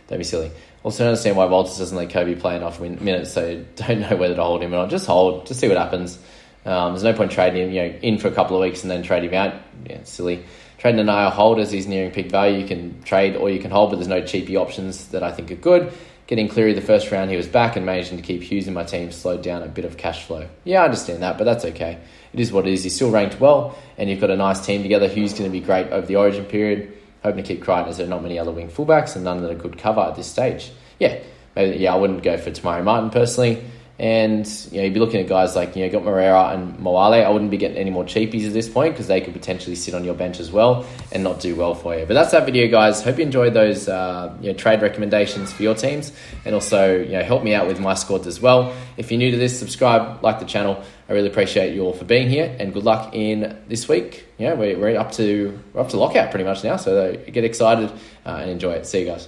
Don't 0.08 0.20
be 0.20 0.24
silly. 0.24 0.52
Also, 0.82 1.00
don't 1.00 1.10
understand 1.10 1.36
why 1.36 1.48
Walters 1.48 1.78
doesn't 1.78 1.98
let 1.98 2.12
Kobe 2.12 2.36
play 2.36 2.56
enough 2.56 2.80
minutes, 2.80 3.34
so 3.34 3.62
don't 3.76 4.00
know 4.00 4.16
whether 4.16 4.36
to 4.36 4.42
hold 4.44 4.64
him 4.64 4.74
or 4.74 4.78
not. 4.78 4.90
Just 4.90 5.06
hold, 5.06 5.48
just 5.48 5.60
see 5.60 5.68
what 5.68 5.78
happens. 5.78 6.18
Um, 6.66 6.94
there's 6.94 7.04
no 7.04 7.12
point 7.12 7.34
trading 7.34 7.62
him, 7.62 7.72
you 7.74 7.82
know, 7.82 8.00
in 8.02 8.18
for 8.20 8.30
a 8.30 8.34
couple 8.34 8.56
of 8.56 8.62
weeks 8.62 8.84
and 8.84 8.92
then 8.92 9.04
trade 9.04 9.26
him 9.26 9.34
out. 9.34 9.54
Yeah, 9.86 10.04
silly. 10.04 10.46
Trading 10.78 11.02
an 11.02 11.10
IR 11.10 11.30
hold 11.30 11.60
as 11.60 11.74
he's 11.74 11.88
nearing 11.88 12.12
peak 12.12 12.32
value. 12.32 12.58
You 12.58 12.68
can 12.68 13.04
trade 13.04 13.36
or 13.36 13.50
you 13.50 13.60
can 13.60 13.70
hold, 13.70 13.90
but 13.90 13.98
there's 13.98 14.08
no 14.08 14.26
cheapy 14.26 14.56
options 14.56 15.10
that 15.10 15.24
I 15.24 15.32
think 15.34 15.52
are 15.52 15.56
good. 15.56 15.92
Getting 16.30 16.48
Cleary 16.48 16.74
the 16.74 16.82
first 16.82 17.10
round, 17.10 17.32
he 17.32 17.38
was 17.38 17.48
back 17.48 17.76
and 17.76 17.88
managing 17.88 18.18
to 18.18 18.22
keep 18.22 18.44
Hughes 18.44 18.68
in 18.68 18.74
my 18.76 18.84
team 18.84 19.12
slowed 19.12 19.42
down 19.42 19.64
a 19.64 19.68
bit 19.68 19.84
of 19.84 19.98
cash 19.98 20.26
flow. 20.26 20.48
Yeah, 20.64 20.84
I 20.84 20.86
understand 20.86 21.24
that, 21.24 21.40
but 21.40 21.46
that's 21.46 21.66
okay. 21.66 21.98
It 22.34 22.40
is 22.40 22.52
what 22.52 22.68
it 22.68 22.74
is. 22.74 22.84
He's 22.84 22.94
still 22.94 23.10
ranked 23.10 23.40
well, 23.40 23.76
and 23.98 24.12
you've 24.12 24.22
got 24.22 24.30
a 24.30 24.38
nice 24.38 24.64
team 24.64 24.84
together. 24.84 25.08
Hughes 25.08 25.32
going 25.34 25.46
to 25.46 25.50
be 25.50 25.60
great 25.60 25.88
over 25.88 26.06
the 26.06 26.18
origin 26.18 26.46
period. 26.46 26.96
Hoping 27.24 27.44
to 27.44 27.56
keep 27.56 27.64
Crichton 27.64 27.90
as 27.90 27.98
there 27.98 28.06
are 28.06 28.10
not 28.12 28.22
many 28.22 28.38
other 28.38 28.52
wing 28.52 28.70
fullbacks 28.70 29.16
and 29.16 29.26
none 29.26 29.42
that 29.42 29.50
are 29.50 29.56
good 29.56 29.80
cover 29.80 30.02
at 30.02 30.16
this 30.16 30.28
stage. 30.28 30.72
Yeah, 31.00 31.20
maybe, 31.56 31.80
yeah, 31.80 31.96
I 31.96 31.98
wouldn't 31.98 32.22
go 32.22 32.38
for 32.38 32.52
Te 32.52 32.62
Maire 32.62 32.84
Martin 32.84 33.10
personally. 33.10 33.64
And 34.00 34.48
you 34.72 34.78
know, 34.78 34.84
you'd 34.86 34.94
be 34.94 35.00
looking 35.02 35.20
at 35.20 35.28
guys 35.28 35.58
like 35.58 35.76
you 35.76 35.86
know, 35.86 35.92
got 35.92 36.06
Moreira 36.06 36.54
and 36.54 36.80
Moale. 36.80 37.26
I 37.26 37.28
wouldn't 37.28 37.52
be 37.52 37.58
getting 37.58 37.76
any 37.76 37.90
more 37.90 38.06
cheapies 38.06 38.48
at 38.48 38.54
this 38.54 38.70
point 38.70 38.94
because 38.94 39.08
they 39.08 39.20
could 39.20 39.34
potentially 39.34 39.76
sit 39.76 39.94
on 39.94 40.06
your 40.06 40.14
bench 40.14 40.40
as 40.40 40.52
well 40.52 40.86
and 41.12 41.22
not 41.22 41.42
do 41.42 41.54
well 41.56 41.76
for 41.76 41.94
you. 41.98 42.06
But 42.06 42.14
that's 42.14 42.32
that 42.32 42.46
video, 42.46 42.70
guys. 42.70 43.04
Hope 43.04 43.18
you 43.18 43.24
enjoyed 43.24 43.54
those 43.54 43.90
uh, 43.90 44.34
you 44.40 44.54
know, 44.54 44.58
trade 44.58 44.82
recommendations 44.82 45.52
for 45.52 45.64
your 45.64 45.76
teams, 45.76 46.14
and 46.46 46.56
also 46.56 46.98
you 46.98 47.12
know, 47.12 47.24
help 47.24 47.44
me 47.44 47.54
out 47.54 47.68
with 47.68 47.82
my 47.82 47.94
squads 47.94 48.26
as 48.26 48.40
well. 48.40 48.74
If 48.96 49.12
you're 49.12 49.18
new 49.18 49.32
to 49.32 49.38
this, 49.38 49.60
subscribe, 49.60 50.24
like 50.24 50.40
the 50.40 50.46
channel. 50.46 50.82
I 51.10 51.14
really 51.14 51.28
appreciate 51.28 51.74
you 51.74 51.82
all 51.82 51.94
for 51.94 52.06
being 52.06 52.30
here, 52.30 52.56
and 52.58 52.72
good 52.74 52.86
luck 52.86 53.14
in 53.14 53.58
this 53.68 53.90
week. 53.90 54.26
Yeah, 54.38 54.54
we're, 54.54 54.78
we're 54.78 54.98
up 54.98 55.12
to 55.14 55.60
we're 55.74 55.82
up 55.82 55.90
to 55.90 55.98
lockout 55.98 56.30
pretty 56.30 56.46
much 56.46 56.64
now, 56.64 56.78
so 56.78 57.18
get 57.18 57.44
excited 57.44 57.92
uh, 58.26 58.38
and 58.42 58.50
enjoy 58.50 58.74
it. 58.74 58.86
See 58.86 59.02
you 59.02 59.06
guys. 59.08 59.28